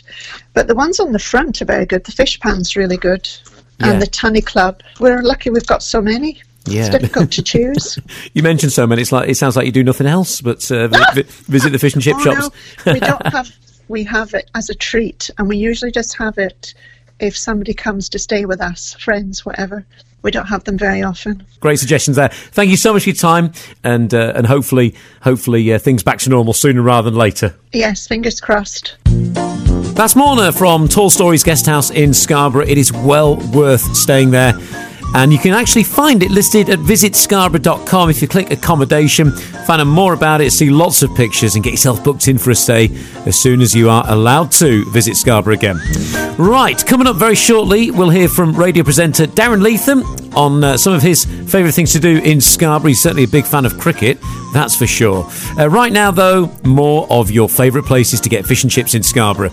But 0.54 0.68
the 0.68 0.76
ones 0.76 1.00
on 1.02 1.12
the 1.12 1.20
front 1.20 1.62
are 1.62 1.66
very 1.66 1.86
good. 1.86 2.06
The 2.06 2.14
fish 2.14 2.40
pan's 2.40 2.76
really 2.78 2.96
good. 2.98 3.28
Yeah. 3.82 3.92
And 3.92 4.02
the 4.02 4.08
Tunny 4.08 4.42
Club. 4.42 4.82
We're 5.02 5.22
lucky 5.22 5.50
we've 5.50 5.68
got 5.68 5.84
so 5.84 6.02
many. 6.02 6.42
Yeah. 6.68 6.82
It's 6.82 6.90
difficult 6.90 7.32
to 7.34 7.44
choose. 7.44 8.00
You 8.34 8.44
mentioned 8.44 8.72
so 8.72 8.86
many, 8.86 9.02
it's 9.02 9.12
like, 9.12 9.30
it 9.30 9.36
sounds 9.36 9.56
like 9.56 9.66
you 9.66 9.72
do 9.72 9.84
nothing 9.84 10.08
else 10.08 10.42
but 10.42 10.70
uh, 10.72 10.88
vi- 10.88 11.12
vi- 11.14 11.22
visit 11.24 11.72
the 11.72 11.80
fish 11.80 11.94
and 11.94 12.04
chip 12.04 12.16
oh, 12.18 12.24
shops. 12.24 12.86
no, 12.86 12.94
we 12.94 13.00
don't 13.00 13.26
have. 13.32 13.50
We 13.88 14.04
have 14.04 14.34
it 14.34 14.50
as 14.56 14.70
a 14.70 14.76
treat, 14.76 15.30
and 15.38 15.48
we 15.48 15.58
usually 15.58 15.92
just 15.92 16.18
have 16.18 16.38
it 16.38 16.74
if 17.20 17.38
somebody 17.38 17.74
comes 17.74 18.10
to 18.10 18.20
stay 18.20 18.46
with 18.46 18.60
us, 18.60 18.96
friends, 18.96 19.46
whatever. 19.46 19.86
We 20.24 20.32
don't 20.32 20.48
have 20.48 20.64
them 20.64 20.78
very 20.78 21.04
often. 21.04 21.46
Great 21.60 21.78
suggestions 21.78 22.18
there. 22.18 22.30
Thank 22.30 22.72
you 22.72 22.78
so 22.78 22.94
much 22.94 23.04
for 23.04 23.10
your 23.10 23.16
time, 23.16 23.54
and 23.84 24.12
uh, 24.14 24.34
and 24.36 24.48
hopefully, 24.48 24.96
hopefully 25.22 25.72
uh, 25.72 25.78
things 25.78 26.02
back 26.02 26.18
to 26.20 26.30
normal 26.30 26.54
sooner 26.54 26.82
rather 26.82 27.12
than 27.12 27.20
later. 27.20 27.56
Yes, 27.74 28.08
fingers 28.08 28.42
crossed. 28.42 28.98
That's 29.06 30.16
Morna 30.16 30.52
from 30.52 30.88
Tall 30.88 31.10
Stories 31.10 31.44
Guest 31.44 31.68
House 31.68 31.92
in 31.92 32.14
Scarborough. 32.14 32.66
It 32.66 32.78
is 32.78 32.92
well 32.92 33.38
worth 33.52 33.96
staying 33.96 34.32
there. 34.32 34.54
And 35.14 35.32
you 35.32 35.40
can 35.40 35.54
actually 35.54 35.84
find 35.84 36.24
it 36.24 36.32
listed 36.32 36.70
at 36.70 36.80
visitscarborough.com. 36.80 38.10
If 38.10 38.22
you 38.22 38.28
click 38.28 38.52
accommodation, 38.52 39.32
find 39.66 39.82
out 39.82 39.88
more 39.88 40.14
about 40.14 40.42
it, 40.42 40.52
see 40.52 40.70
lots 40.70 41.04
of 41.04 41.14
pictures, 41.16 41.56
and 41.56 41.64
get 41.64 41.72
yourself 41.72 42.04
booked 42.04 42.28
in 42.28 42.38
for 42.38 42.52
a 42.52 42.56
stay 42.56 42.90
as 43.26 43.40
soon 43.40 43.62
as 43.62 43.74
you 43.74 43.90
are 43.90 44.04
allowed 44.08 44.52
to 44.54 44.90
visit 44.92 45.16
Scarborough 45.16 45.54
again. 45.54 46.25
Right, 46.38 46.86
coming 46.86 47.08
up 47.08 47.16
very 47.16 47.36
shortly, 47.36 47.92
we'll 47.92 48.10
hear 48.10 48.28
from 48.28 48.54
radio 48.56 48.84
presenter 48.84 49.26
Darren 49.26 49.62
Leatham 49.62 50.04
on 50.36 50.62
uh, 50.66 50.76
some 50.76 50.94
of 50.94 51.02
his 51.02 51.24
favourite 51.24 51.74
things 51.74 51.94
to 51.94 52.00
do 52.00 52.18
in 52.18 52.42
Scarborough. 52.42 52.90
He's 52.90 53.02
certainly 53.02 53.24
a 53.24 53.28
big 53.28 53.46
fan 53.46 53.66
of 53.66 53.80
cricket, 53.80 54.18
that's 54.54 54.76
for 54.76 54.86
sure. 54.86 55.30
Uh, 55.58 55.70
right 55.70 55.94
now, 55.94 56.12
though, 56.12 56.52
more 56.66 57.08
of 57.10 57.32
your 57.32 57.48
favourite 57.48 57.88
places 57.88 58.20
to 58.20 58.28
get 58.28 58.46
fish 58.46 58.64
and 58.64 58.72
chips 58.72 58.96
in 58.96 59.02
Scarborough. 59.02 59.52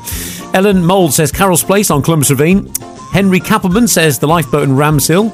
Ellen 0.55 0.85
Mould 0.85 1.13
says 1.13 1.31
Carroll's 1.31 1.63
Place 1.63 1.89
on 1.89 2.03
Columbus 2.03 2.31
Ravine. 2.31 2.67
Henry 3.13 3.39
Kappelman 3.39 3.89
says 3.89 4.19
the 4.19 4.27
lifeboat 4.27 4.65
in 4.65 4.71
Ramshill. 4.71 5.31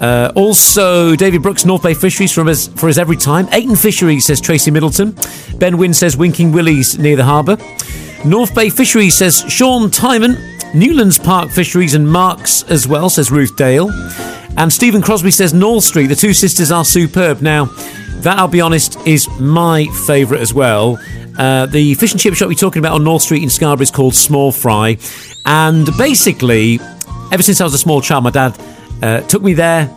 Uh, 0.00 0.32
also, 0.34 1.14
David 1.14 1.42
Brooks, 1.42 1.66
North 1.66 1.82
Bay 1.82 1.92
Fisheries 1.92 2.32
from 2.32 2.46
his, 2.46 2.68
for 2.68 2.86
his 2.86 2.98
every 2.98 3.18
time. 3.18 3.48
Ayton 3.52 3.76
Fisheries 3.76 4.24
says 4.24 4.40
Tracy 4.40 4.70
Middleton. 4.70 5.14
Ben 5.58 5.76
Wynn 5.76 5.92
says 5.92 6.16
Winking 6.16 6.52
Willies 6.52 6.98
near 6.98 7.16
the 7.16 7.24
harbour. 7.24 7.58
North 8.24 8.54
Bay 8.54 8.70
Fisheries 8.70 9.14
says 9.14 9.44
Sean 9.46 9.90
Timon. 9.90 10.49
Newlands 10.74 11.18
Park 11.18 11.50
Fisheries 11.50 11.94
and 11.94 12.08
Marks 12.08 12.62
as 12.64 12.86
well, 12.86 13.08
says 13.10 13.30
Ruth 13.30 13.56
Dale. 13.56 13.90
And 14.56 14.72
Stephen 14.72 15.02
Crosby 15.02 15.30
says 15.30 15.52
North 15.52 15.84
Street, 15.84 16.06
the 16.06 16.14
two 16.14 16.32
sisters 16.32 16.70
are 16.70 16.84
superb. 16.84 17.42
Now, 17.42 17.66
that, 18.20 18.38
I'll 18.38 18.48
be 18.48 18.60
honest, 18.60 18.96
is 19.06 19.28
my 19.40 19.86
favourite 20.06 20.40
as 20.40 20.54
well. 20.54 20.98
Uh, 21.38 21.66
the 21.66 21.94
fish 21.94 22.12
and 22.12 22.20
chip 22.20 22.34
shop 22.34 22.48
we're 22.48 22.54
talking 22.54 22.80
about 22.80 22.92
on 22.92 23.02
North 23.02 23.22
Street 23.22 23.42
in 23.42 23.50
Scarborough 23.50 23.82
is 23.82 23.90
called 23.90 24.14
Small 24.14 24.52
Fry. 24.52 24.96
And 25.46 25.88
basically, 25.96 26.78
ever 27.32 27.42
since 27.42 27.60
I 27.60 27.64
was 27.64 27.74
a 27.74 27.78
small 27.78 28.00
child, 28.00 28.24
my 28.24 28.30
dad 28.30 28.60
uh, 29.02 29.20
took 29.22 29.42
me 29.42 29.54
there 29.54 29.90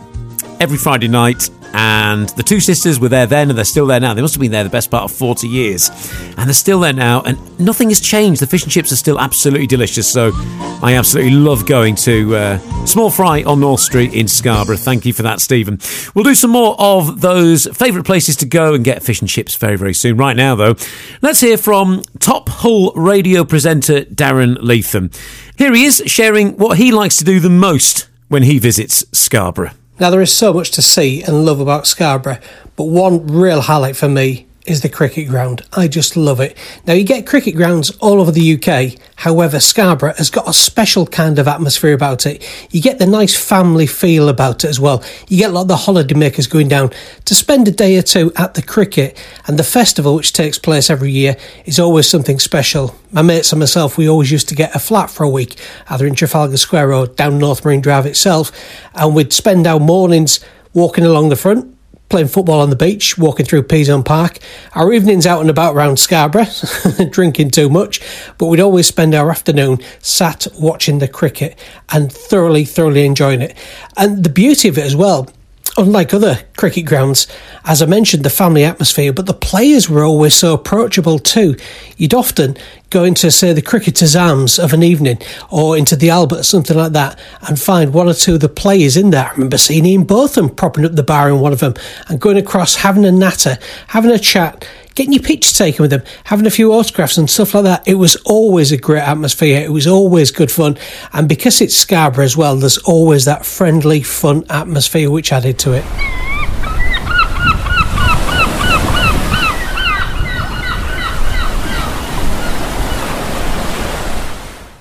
every 0.60 0.78
Friday 0.78 1.08
night 1.08 1.50
and 1.74 2.28
the 2.30 2.42
two 2.42 2.60
sisters 2.60 3.00
were 3.00 3.08
there 3.08 3.26
then 3.26 3.50
and 3.50 3.58
they're 3.58 3.64
still 3.64 3.86
there 3.86 3.98
now. 3.98 4.14
They 4.14 4.22
must 4.22 4.34
have 4.34 4.40
been 4.40 4.52
there 4.52 4.62
the 4.62 4.70
best 4.70 4.90
part 4.90 5.04
of 5.04 5.12
40 5.12 5.48
years. 5.48 5.90
And 6.38 6.48
they're 6.48 6.54
still 6.54 6.80
there 6.80 6.92
now, 6.92 7.22
and 7.22 7.38
nothing 7.58 7.88
has 7.88 8.00
changed. 8.00 8.40
The 8.40 8.46
fish 8.46 8.62
and 8.62 8.70
chips 8.70 8.92
are 8.92 8.96
still 8.96 9.18
absolutely 9.18 9.66
delicious. 9.66 10.10
So 10.10 10.30
I 10.34 10.94
absolutely 10.94 11.32
love 11.32 11.66
going 11.66 11.96
to 11.96 12.36
uh, 12.36 12.86
Small 12.86 13.10
Fry 13.10 13.42
on 13.42 13.60
North 13.60 13.80
Street 13.80 14.14
in 14.14 14.28
Scarborough. 14.28 14.76
Thank 14.76 15.04
you 15.04 15.12
for 15.12 15.22
that, 15.22 15.40
Stephen. 15.40 15.80
We'll 16.14 16.24
do 16.24 16.34
some 16.34 16.50
more 16.50 16.76
of 16.78 17.20
those 17.20 17.66
favourite 17.66 18.06
places 18.06 18.36
to 18.36 18.46
go 18.46 18.74
and 18.74 18.84
get 18.84 19.02
fish 19.02 19.20
and 19.20 19.28
chips 19.28 19.56
very, 19.56 19.76
very 19.76 19.94
soon. 19.94 20.16
Right 20.16 20.36
now, 20.36 20.54
though, 20.54 20.76
let's 21.22 21.40
hear 21.40 21.56
from 21.56 22.02
top 22.20 22.48
Hull 22.48 22.92
radio 22.92 23.44
presenter 23.44 24.02
Darren 24.02 24.58
Leatham. 24.60 25.10
Here 25.56 25.74
he 25.74 25.84
is 25.84 26.02
sharing 26.06 26.56
what 26.56 26.78
he 26.78 26.92
likes 26.92 27.16
to 27.16 27.24
do 27.24 27.40
the 27.40 27.50
most 27.50 28.08
when 28.28 28.44
he 28.44 28.58
visits 28.58 29.04
Scarborough. 29.12 29.72
Now, 30.00 30.10
there 30.10 30.20
is 30.20 30.36
so 30.36 30.52
much 30.52 30.70
to 30.72 30.82
see 30.82 31.22
and 31.22 31.44
love 31.44 31.60
about 31.60 31.86
Scarborough, 31.86 32.40
but 32.74 32.84
one 32.84 33.26
real 33.28 33.60
highlight 33.60 33.96
for 33.96 34.08
me 34.08 34.43
is 34.64 34.80
the 34.80 34.88
cricket 34.88 35.28
ground. 35.28 35.62
I 35.72 35.88
just 35.88 36.16
love 36.16 36.40
it. 36.40 36.56
Now, 36.86 36.94
you 36.94 37.04
get 37.04 37.26
cricket 37.26 37.54
grounds 37.54 37.90
all 37.98 38.20
over 38.20 38.30
the 38.30 38.54
UK. 38.54 38.98
However, 39.16 39.60
Scarborough 39.60 40.14
has 40.14 40.30
got 40.30 40.48
a 40.48 40.54
special 40.54 41.06
kind 41.06 41.38
of 41.38 41.46
atmosphere 41.46 41.92
about 41.92 42.24
it. 42.24 42.46
You 42.70 42.80
get 42.80 42.98
the 42.98 43.06
nice 43.06 43.36
family 43.36 43.86
feel 43.86 44.28
about 44.28 44.64
it 44.64 44.68
as 44.68 44.80
well. 44.80 45.04
You 45.28 45.36
get 45.36 45.50
a 45.50 45.52
lot 45.52 45.62
of 45.62 45.68
the 45.68 45.76
holidaymakers 45.76 46.48
going 46.48 46.68
down 46.68 46.92
to 47.26 47.34
spend 47.34 47.68
a 47.68 47.70
day 47.70 47.98
or 47.98 48.02
two 48.02 48.32
at 48.36 48.54
the 48.54 48.62
cricket. 48.62 49.22
And 49.46 49.58
the 49.58 49.64
festival, 49.64 50.14
which 50.14 50.32
takes 50.32 50.58
place 50.58 50.88
every 50.88 51.12
year, 51.12 51.36
is 51.66 51.78
always 51.78 52.08
something 52.08 52.38
special. 52.38 52.96
My 53.12 53.22
mates 53.22 53.52
and 53.52 53.60
myself, 53.60 53.98
we 53.98 54.08
always 54.08 54.32
used 54.32 54.48
to 54.48 54.54
get 54.54 54.74
a 54.74 54.78
flat 54.78 55.10
for 55.10 55.24
a 55.24 55.28
week, 55.28 55.56
either 55.88 56.06
in 56.06 56.14
Trafalgar 56.14 56.56
Square 56.56 56.94
or 56.94 57.06
down 57.06 57.38
North 57.38 57.64
Marine 57.64 57.82
Drive 57.82 58.06
itself. 58.06 58.50
And 58.94 59.14
we'd 59.14 59.32
spend 59.32 59.66
our 59.66 59.78
mornings 59.80 60.40
walking 60.72 61.04
along 61.04 61.28
the 61.28 61.36
front, 61.36 61.73
playing 62.08 62.28
football 62.28 62.60
on 62.60 62.70
the 62.70 62.76
beach, 62.76 63.18
walking 63.18 63.46
through 63.46 63.62
Peasholm 63.64 64.04
Park. 64.04 64.38
Our 64.74 64.92
evenings 64.92 65.26
out 65.26 65.40
and 65.40 65.50
about 65.50 65.74
around 65.74 65.98
Scarborough, 65.98 66.46
drinking 67.10 67.50
too 67.50 67.68
much, 67.68 68.00
but 68.38 68.46
we'd 68.46 68.60
always 68.60 68.86
spend 68.86 69.14
our 69.14 69.30
afternoon 69.30 69.78
sat 70.00 70.46
watching 70.58 70.98
the 70.98 71.08
cricket 71.08 71.58
and 71.90 72.12
thoroughly, 72.12 72.64
thoroughly 72.64 73.04
enjoying 73.04 73.42
it. 73.42 73.56
And 73.96 74.22
the 74.22 74.30
beauty 74.30 74.68
of 74.68 74.78
it 74.78 74.84
as 74.84 74.96
well 74.96 75.28
unlike 75.76 76.14
other 76.14 76.40
cricket 76.56 76.86
grounds, 76.86 77.26
as 77.64 77.82
I 77.82 77.86
mentioned, 77.86 78.24
the 78.24 78.30
family 78.30 78.64
atmosphere, 78.64 79.12
but 79.12 79.26
the 79.26 79.34
players 79.34 79.88
were 79.88 80.04
always 80.04 80.34
so 80.34 80.54
approachable 80.54 81.18
too. 81.18 81.56
You'd 81.96 82.14
often 82.14 82.56
go 82.90 83.04
into, 83.04 83.30
say, 83.30 83.52
the 83.52 83.62
Cricketers' 83.62 84.14
Arms 84.14 84.58
of 84.58 84.72
an 84.72 84.82
evening 84.82 85.18
or 85.50 85.76
into 85.76 85.96
the 85.96 86.10
Albert, 86.10 86.40
or 86.40 86.42
something 86.44 86.76
like 86.76 86.92
that, 86.92 87.18
and 87.48 87.58
find 87.58 87.92
one 87.92 88.08
or 88.08 88.14
two 88.14 88.34
of 88.34 88.40
the 88.40 88.48
players 88.48 88.96
in 88.96 89.10
there. 89.10 89.26
I 89.26 89.32
remember 89.32 89.58
seeing 89.58 89.84
Ian 89.84 90.04
Botham 90.04 90.48
propping 90.48 90.84
up 90.84 90.94
the 90.94 91.02
bar 91.02 91.28
in 91.28 91.40
one 91.40 91.52
of 91.52 91.60
them 91.60 91.74
and 92.08 92.20
going 92.20 92.36
across, 92.36 92.76
having 92.76 93.04
a 93.04 93.12
natter, 93.12 93.58
having 93.88 94.12
a 94.12 94.18
chat, 94.18 94.68
getting 94.94 95.12
your 95.12 95.22
picture 95.22 95.52
taken 95.52 95.82
with 95.82 95.90
them, 95.90 96.02
having 96.24 96.46
a 96.46 96.50
few 96.50 96.72
autographs 96.72 97.18
and 97.18 97.28
stuff 97.28 97.54
like 97.54 97.64
that. 97.64 97.86
It 97.86 97.94
was 97.94 98.16
always 98.24 98.72
a 98.72 98.76
great 98.76 99.02
atmosphere. 99.02 99.60
It 99.60 99.72
was 99.72 99.86
always 99.86 100.30
good 100.30 100.50
fun. 100.50 100.78
And 101.12 101.28
because 101.28 101.60
it's 101.60 101.74
Scarborough 101.74 102.24
as 102.24 102.36
well, 102.36 102.56
there's 102.56 102.78
always 102.78 103.24
that 103.24 103.44
friendly, 103.44 104.02
fun 104.02 104.44
atmosphere 104.48 105.10
which 105.10 105.32
added 105.32 105.58
to 105.60 105.72
it. 105.72 105.84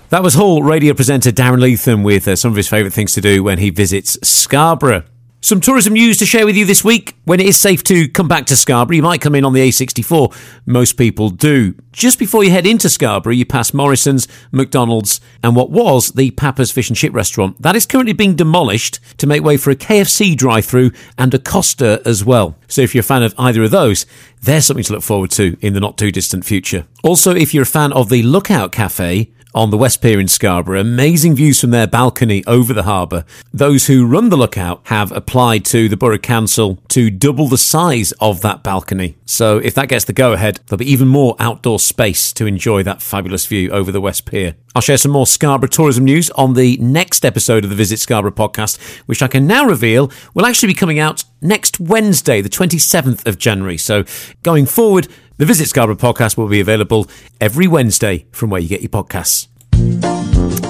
That 0.10 0.22
was 0.22 0.36
Hull 0.36 0.62
radio 0.62 0.94
presenter 0.94 1.32
Darren 1.32 1.60
Leatham 1.60 2.04
with 2.04 2.28
uh, 2.28 2.36
some 2.36 2.52
of 2.52 2.58
his 2.58 2.68
favourite 2.68 2.94
things 2.94 3.14
to 3.14 3.22
do 3.22 3.44
when 3.44 3.58
he 3.58 3.72
visits 3.72 4.16
Scarborough. 4.22 5.06
Some 5.44 5.60
tourism 5.60 5.92
news 5.92 6.20
to 6.20 6.26
share 6.26 6.46
with 6.46 6.56
you 6.56 6.64
this 6.64 6.86
week. 6.86 7.18
When 7.26 7.42
it 7.42 7.46
is 7.46 7.60
safe 7.60 7.84
to 7.84 8.08
come 8.08 8.30
back 8.30 8.46
to 8.46 8.56
Scarborough, 8.56 8.96
you 8.96 9.04
might 9.04 9.20
come 9.20 9.36
in 9.36 9.44
on 9.44 9.52
the 9.52 9.60
A64. 9.60 10.34
Most 10.66 10.94
people 10.94 11.30
do. 11.30 11.76
Just 11.92 12.18
before 12.18 12.46
you 12.46 12.52
head 12.52 12.66
into 12.66 12.90
Scarborough, 12.90 13.34
you 13.34 13.46
pass 13.46 13.74
Morrison's, 13.74 14.26
McDonald's, 14.54 15.20
and 15.44 15.54
what 15.54 15.70
was 15.70 16.14
the 16.14 16.32
Papa's 16.32 16.72
Fish 16.72 16.90
and 16.90 16.96
Chip 16.96 17.14
restaurant. 17.14 17.62
That 17.62 17.76
is 17.76 17.86
currently 17.86 18.14
being 18.14 18.38
demolished 18.38 19.02
to 19.18 19.28
make 19.28 19.44
way 19.44 19.58
for 19.58 19.70
a 19.70 19.76
KFC 19.76 20.34
drive 20.34 20.64
through 20.64 20.92
and 21.18 21.34
a 21.34 21.40
Costa 21.40 22.02
as 22.06 22.24
well. 22.24 22.56
So 22.70 22.82
if 22.82 22.96
you're 22.96 23.02
a 23.02 23.04
fan 23.04 23.22
of 23.22 23.36
either 23.38 23.64
of 23.64 23.72
those, 23.72 24.06
there's 24.44 24.66
something 24.66 24.86
to 24.86 24.94
look 24.94 25.04
forward 25.04 25.32
to 25.32 25.58
in 25.60 25.74
the 25.74 25.82
not 25.82 25.98
too 25.98 26.10
distant 26.10 26.46
future. 26.46 26.88
Also, 27.04 27.36
if 27.36 27.54
you're 27.54 27.64
a 27.64 27.66
fan 27.66 27.92
of 27.92 28.08
the 28.08 28.24
Lookout 28.24 28.72
Cafe, 28.72 29.30
on 29.54 29.70
the 29.70 29.78
West 29.78 30.02
Pier 30.02 30.20
in 30.20 30.28
Scarborough. 30.28 30.82
Amazing 30.82 31.36
views 31.36 31.62
from 31.62 31.72
their 31.72 31.88
balcony 31.88 32.44
over 32.46 32.74
the 32.74 32.84
harbour. 32.84 33.26
Those 33.54 33.88
who 33.88 34.06
run 34.06 34.30
the 34.30 34.38
lookout 34.38 34.82
have 34.86 35.12
applied 35.12 35.66
to 35.66 35.88
the 35.88 35.98
Borough 35.98 36.18
Council 36.18 36.80
to 36.90 37.10
double 37.10 37.48
the 37.48 37.58
size 37.58 38.12
of 38.20 38.42
that 38.42 38.64
balcony. 38.64 39.16
So 39.26 39.58
if 39.58 39.76
that 39.76 39.90
gets 39.90 40.06
the 40.06 40.14
go 40.14 40.34
ahead, 40.34 40.60
there'll 40.68 40.80
be 40.80 40.92
even 40.92 41.08
more 41.08 41.36
outdoor 41.40 41.80
space 41.80 42.34
to 42.34 42.46
enjoy 42.46 42.84
that 42.84 43.02
fabulous 43.02 43.46
view 43.46 43.70
over 43.72 43.92
the 43.92 44.02
West 44.02 44.26
Pier. 44.26 44.56
I'll 44.76 44.82
share 44.82 44.98
some 44.98 45.12
more 45.12 45.28
Scarborough 45.28 45.70
tourism 45.70 46.04
news 46.04 46.32
on 46.32 46.56
the 46.56 46.78
next 46.78 47.24
episode 47.24 47.64
of 47.64 47.70
the 47.70 47.76
Visit 47.76 48.00
Scarborough 48.00 48.32
podcast, 48.32 48.82
which 49.06 49.22
I 49.22 49.28
can 49.28 49.46
now 49.46 49.66
reveal 49.66 50.12
will 50.34 50.48
actually 50.48 50.68
be 50.68 50.74
coming 50.74 50.98
out 50.98 51.24
next 51.42 51.80
Wednesday, 51.80 52.42
the 52.42 52.50
27th 52.50 53.28
of 53.28 53.38
January. 53.38 53.78
So 53.78 54.04
going 54.42 54.66
forward, 54.66 55.08
the 55.38 55.46
Visit 55.46 55.68
Scarborough 55.68 55.96
podcast 55.96 56.38
will 56.38 56.48
be 56.48 56.60
available 56.60 57.08
every 57.42 57.68
Wednesday 57.68 58.26
from 58.32 58.50
where 58.50 58.62
you 58.62 58.70
get 58.70 58.82
your 58.82 58.90
podcasts. 58.90 59.48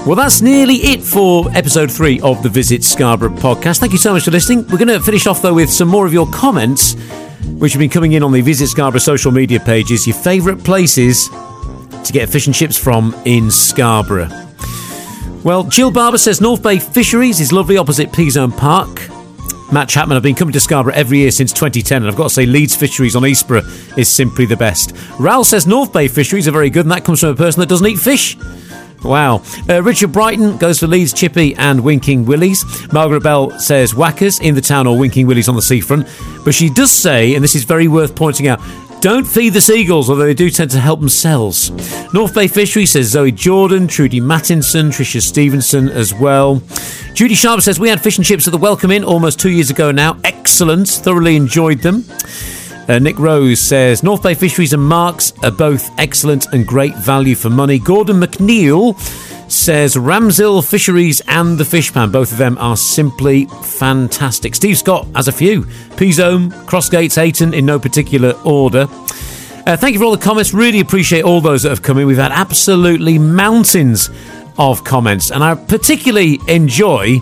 Well, 0.05 0.15
that's 0.15 0.41
nearly 0.41 0.75
it 0.75 1.01
for 1.01 1.49
episode 1.51 1.91
three 1.91 2.19
of 2.21 2.43
the 2.43 2.49
Visit 2.49 2.83
Scarborough 2.83 3.29
podcast. 3.29 3.79
Thank 3.79 3.93
you 3.93 3.97
so 3.97 4.13
much 4.13 4.25
for 4.25 4.31
listening. 4.31 4.67
We're 4.67 4.77
going 4.77 4.87
to 4.89 4.99
finish 4.99 5.27
off, 5.27 5.41
though, 5.41 5.53
with 5.53 5.69
some 5.69 5.87
more 5.87 6.05
of 6.05 6.11
your 6.11 6.27
comments, 6.27 6.95
which 7.45 7.73
have 7.73 7.79
been 7.79 7.89
coming 7.89 8.13
in 8.13 8.23
on 8.23 8.31
the 8.31 8.41
Visit 8.41 8.67
Scarborough 8.67 8.99
social 8.99 9.31
media 9.31 9.59
pages. 9.59 10.05
Your 10.05 10.15
favourite 10.15 10.63
places 10.63 11.29
to 11.29 12.11
get 12.11 12.27
fish 12.29 12.47
and 12.47 12.55
chips 12.55 12.77
from 12.77 13.15
in 13.25 13.49
Scarborough. 13.49 14.29
Well, 15.43 15.63
Jill 15.63 15.91
Barber 15.91 16.17
says 16.17 16.41
North 16.41 16.63
Bay 16.63 16.79
Fisheries 16.79 17.39
is 17.39 17.51
lovely 17.51 17.77
opposite 17.77 18.11
Peasholm 18.11 18.55
Park. 18.57 19.09
Matt 19.73 19.89
Chapman, 19.89 20.15
I've 20.15 20.23
been 20.23 20.35
coming 20.35 20.53
to 20.53 20.59
Scarborough 20.59 20.93
every 20.93 21.17
year 21.17 21.31
since 21.31 21.51
2010, 21.51 22.03
and 22.03 22.11
I've 22.11 22.15
got 22.15 22.25
to 22.25 22.29
say, 22.29 22.45
Leeds 22.45 22.75
Fisheries 22.75 23.15
on 23.15 23.23
Eastborough 23.23 23.97
is 23.97 24.07
simply 24.07 24.45
the 24.45 24.55
best. 24.55 24.93
Raoul 25.19 25.43
says 25.43 25.65
North 25.65 25.91
Bay 25.91 26.07
Fisheries 26.07 26.47
are 26.47 26.51
very 26.51 26.69
good, 26.69 26.85
and 26.85 26.91
that 26.91 27.03
comes 27.03 27.21
from 27.21 27.29
a 27.29 27.35
person 27.35 27.59
that 27.59 27.69
doesn't 27.69 27.87
eat 27.87 27.97
fish. 27.97 28.37
Wow. 29.03 29.41
Uh, 29.67 29.81
Richard 29.81 30.11
Brighton 30.11 30.57
goes 30.57 30.79
for 30.79 30.85
Leeds 30.85 31.11
Chippy 31.11 31.55
and 31.55 31.83
Winking 31.83 32.25
Willies. 32.25 32.63
Margaret 32.93 33.23
Bell 33.23 33.49
says 33.59 33.95
Whackers 33.95 34.39
in 34.39 34.53
the 34.53 34.61
town 34.61 34.85
or 34.85 34.95
Winking 34.95 35.25
Willies 35.25 35.49
on 35.49 35.55
the 35.55 35.61
seafront. 35.61 36.07
But 36.45 36.53
she 36.53 36.69
does 36.69 36.91
say, 36.91 37.33
and 37.33 37.43
this 37.43 37.55
is 37.55 37.63
very 37.63 37.87
worth 37.87 38.15
pointing 38.15 38.47
out, 38.47 38.61
don't 39.03 39.27
feed 39.27 39.49
the 39.49 39.59
seagulls, 39.59 40.09
although 40.09 40.25
they 40.25 40.33
do 40.33 40.49
tend 40.49 40.71
to 40.71 40.79
help 40.79 41.01
themselves. 41.01 41.71
North 42.13 42.33
Bay 42.33 42.47
Fishery 42.47 42.85
says 42.85 43.07
Zoe 43.07 43.33
Jordan, 43.33 43.85
Trudy 43.85 44.21
Mattinson, 44.21 44.93
Tricia 44.93 45.21
Stevenson 45.21 45.89
as 45.89 46.13
well. 46.13 46.63
Judy 47.13 47.35
Sharp 47.35 47.59
says 47.59 47.81
we 47.81 47.89
had 47.89 48.01
fish 48.01 48.17
and 48.17 48.25
chips 48.25 48.47
at 48.47 48.51
the 48.51 48.57
Welcome 48.57 48.91
Inn 48.91 49.03
almost 49.03 49.41
two 49.41 49.49
years 49.49 49.69
ago 49.69 49.91
now. 49.91 50.17
Excellent, 50.23 50.87
thoroughly 50.87 51.35
enjoyed 51.35 51.79
them. 51.79 52.05
Uh, 52.87 52.97
Nick 52.99 53.19
Rose 53.19 53.59
says 53.59 54.03
North 54.03 54.23
Bay 54.23 54.35
Fisheries 54.35 54.71
and 54.71 54.81
Marks 54.81 55.33
are 55.43 55.51
both 55.51 55.89
excellent 55.99 56.53
and 56.53 56.65
great 56.65 56.95
value 56.95 57.35
for 57.35 57.49
money. 57.49 57.79
Gordon 57.79 58.21
McNeil 58.21 58.93
says 59.53 59.95
Ramshill 59.95 60.67
Fisheries 60.67 61.21
and 61.27 61.57
the 61.57 61.65
Fish 61.65 61.93
Pan. 61.93 62.11
Both 62.11 62.31
of 62.31 62.37
them 62.37 62.57
are 62.57 62.75
simply 62.75 63.45
fantastic. 63.45 64.55
Steve 64.55 64.77
Scott 64.77 65.07
has 65.15 65.27
a 65.27 65.31
few. 65.31 65.63
Peasholm, 65.95 66.51
Crossgates, 66.65 67.17
Ayton 67.17 67.53
in 67.53 67.65
no 67.65 67.79
particular 67.79 68.31
order. 68.43 68.87
Uh, 69.65 69.77
thank 69.77 69.93
you 69.93 69.99
for 69.99 70.05
all 70.05 70.11
the 70.11 70.23
comments. 70.23 70.53
Really 70.53 70.79
appreciate 70.79 71.23
all 71.23 71.39
those 71.39 71.63
that 71.63 71.69
have 71.69 71.81
come 71.81 71.97
in. 71.97 72.07
We've 72.07 72.17
had 72.17 72.31
absolutely 72.31 73.17
mountains 73.19 74.09
of 74.57 74.83
comments, 74.83 75.31
and 75.31 75.43
I 75.43 75.55
particularly 75.55 76.39
enjoy 76.47 77.19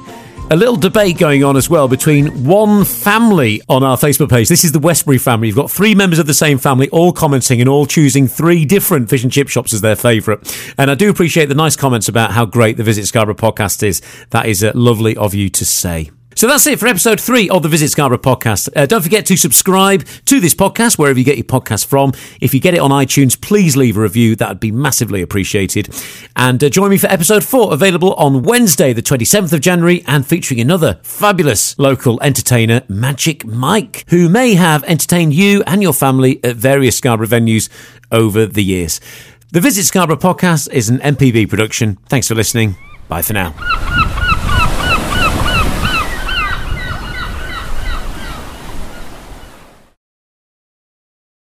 a 0.51 0.55
little 0.55 0.75
debate 0.75 1.17
going 1.17 1.45
on 1.45 1.55
as 1.55 1.69
well 1.69 1.87
between 1.87 2.43
one 2.43 2.83
family 2.83 3.61
on 3.69 3.83
our 3.83 3.95
Facebook 3.95 4.29
page. 4.29 4.49
This 4.49 4.65
is 4.65 4.73
the 4.73 4.79
Westbury 4.79 5.17
family. 5.17 5.47
You've 5.47 5.55
got 5.55 5.71
three 5.71 5.95
members 5.95 6.19
of 6.19 6.27
the 6.27 6.33
same 6.33 6.57
family 6.57 6.89
all 6.89 7.13
commenting 7.13 7.61
and 7.61 7.69
all 7.69 7.85
choosing 7.85 8.27
three 8.27 8.65
different 8.65 9.09
fish 9.09 9.23
and 9.23 9.31
chip 9.31 9.47
shops 9.47 9.71
as 9.71 9.79
their 9.79 9.95
favourite. 9.95 10.53
And 10.77 10.91
I 10.91 10.95
do 10.95 11.09
appreciate 11.09 11.45
the 11.45 11.55
nice 11.55 11.77
comments 11.77 12.09
about 12.09 12.31
how 12.31 12.45
great 12.45 12.75
the 12.75 12.83
Visit 12.83 13.05
Scarborough 13.05 13.35
podcast 13.35 13.81
is. 13.81 14.01
That 14.31 14.45
is 14.45 14.61
uh, 14.61 14.73
lovely 14.75 15.15
of 15.15 15.33
you 15.33 15.49
to 15.51 15.63
say. 15.63 16.11
So 16.33 16.47
that's 16.47 16.65
it 16.65 16.79
for 16.79 16.87
episode 16.87 17.19
three 17.19 17.49
of 17.49 17.61
the 17.61 17.69
Visit 17.69 17.89
Scarborough 17.89 18.17
podcast. 18.17 18.69
Uh, 18.75 18.85
don't 18.85 19.01
forget 19.01 19.25
to 19.27 19.37
subscribe 19.37 20.05
to 20.25 20.39
this 20.39 20.55
podcast 20.55 20.97
wherever 20.97 21.19
you 21.19 21.25
get 21.25 21.37
your 21.37 21.43
podcast 21.45 21.85
from. 21.85 22.13
If 22.39 22.53
you 22.53 22.59
get 22.59 22.73
it 22.73 22.79
on 22.79 22.89
iTunes, 22.89 23.39
please 23.39 23.75
leave 23.77 23.97
a 23.97 24.01
review. 24.01 24.35
That 24.37 24.49
would 24.49 24.59
be 24.59 24.71
massively 24.71 25.21
appreciated. 25.21 25.93
And 26.35 26.63
uh, 26.63 26.69
join 26.69 26.89
me 26.89 26.97
for 26.97 27.07
episode 27.07 27.43
four, 27.43 27.73
available 27.73 28.13
on 28.15 28.43
Wednesday, 28.43 28.93
the 28.93 29.03
27th 29.03 29.53
of 29.53 29.61
January, 29.61 30.03
and 30.07 30.25
featuring 30.25 30.59
another 30.59 30.99
fabulous 31.03 31.77
local 31.77 32.19
entertainer, 32.23 32.81
Magic 32.87 33.45
Mike, 33.45 34.05
who 34.07 34.29
may 34.29 34.55
have 34.55 34.83
entertained 34.85 35.33
you 35.33 35.63
and 35.67 35.83
your 35.83 35.93
family 35.93 36.43
at 36.43 36.55
various 36.55 36.97
Scarborough 36.97 37.27
venues 37.27 37.69
over 38.11 38.45
the 38.47 38.63
years. 38.63 38.99
The 39.51 39.59
Visit 39.59 39.83
Scarborough 39.83 40.17
podcast 40.17 40.71
is 40.71 40.89
an 40.89 40.99
MPB 40.99 41.49
production. 41.49 41.97
Thanks 42.07 42.29
for 42.29 42.35
listening. 42.35 42.77
Bye 43.09 43.21
for 43.21 43.33
now. 43.33 44.10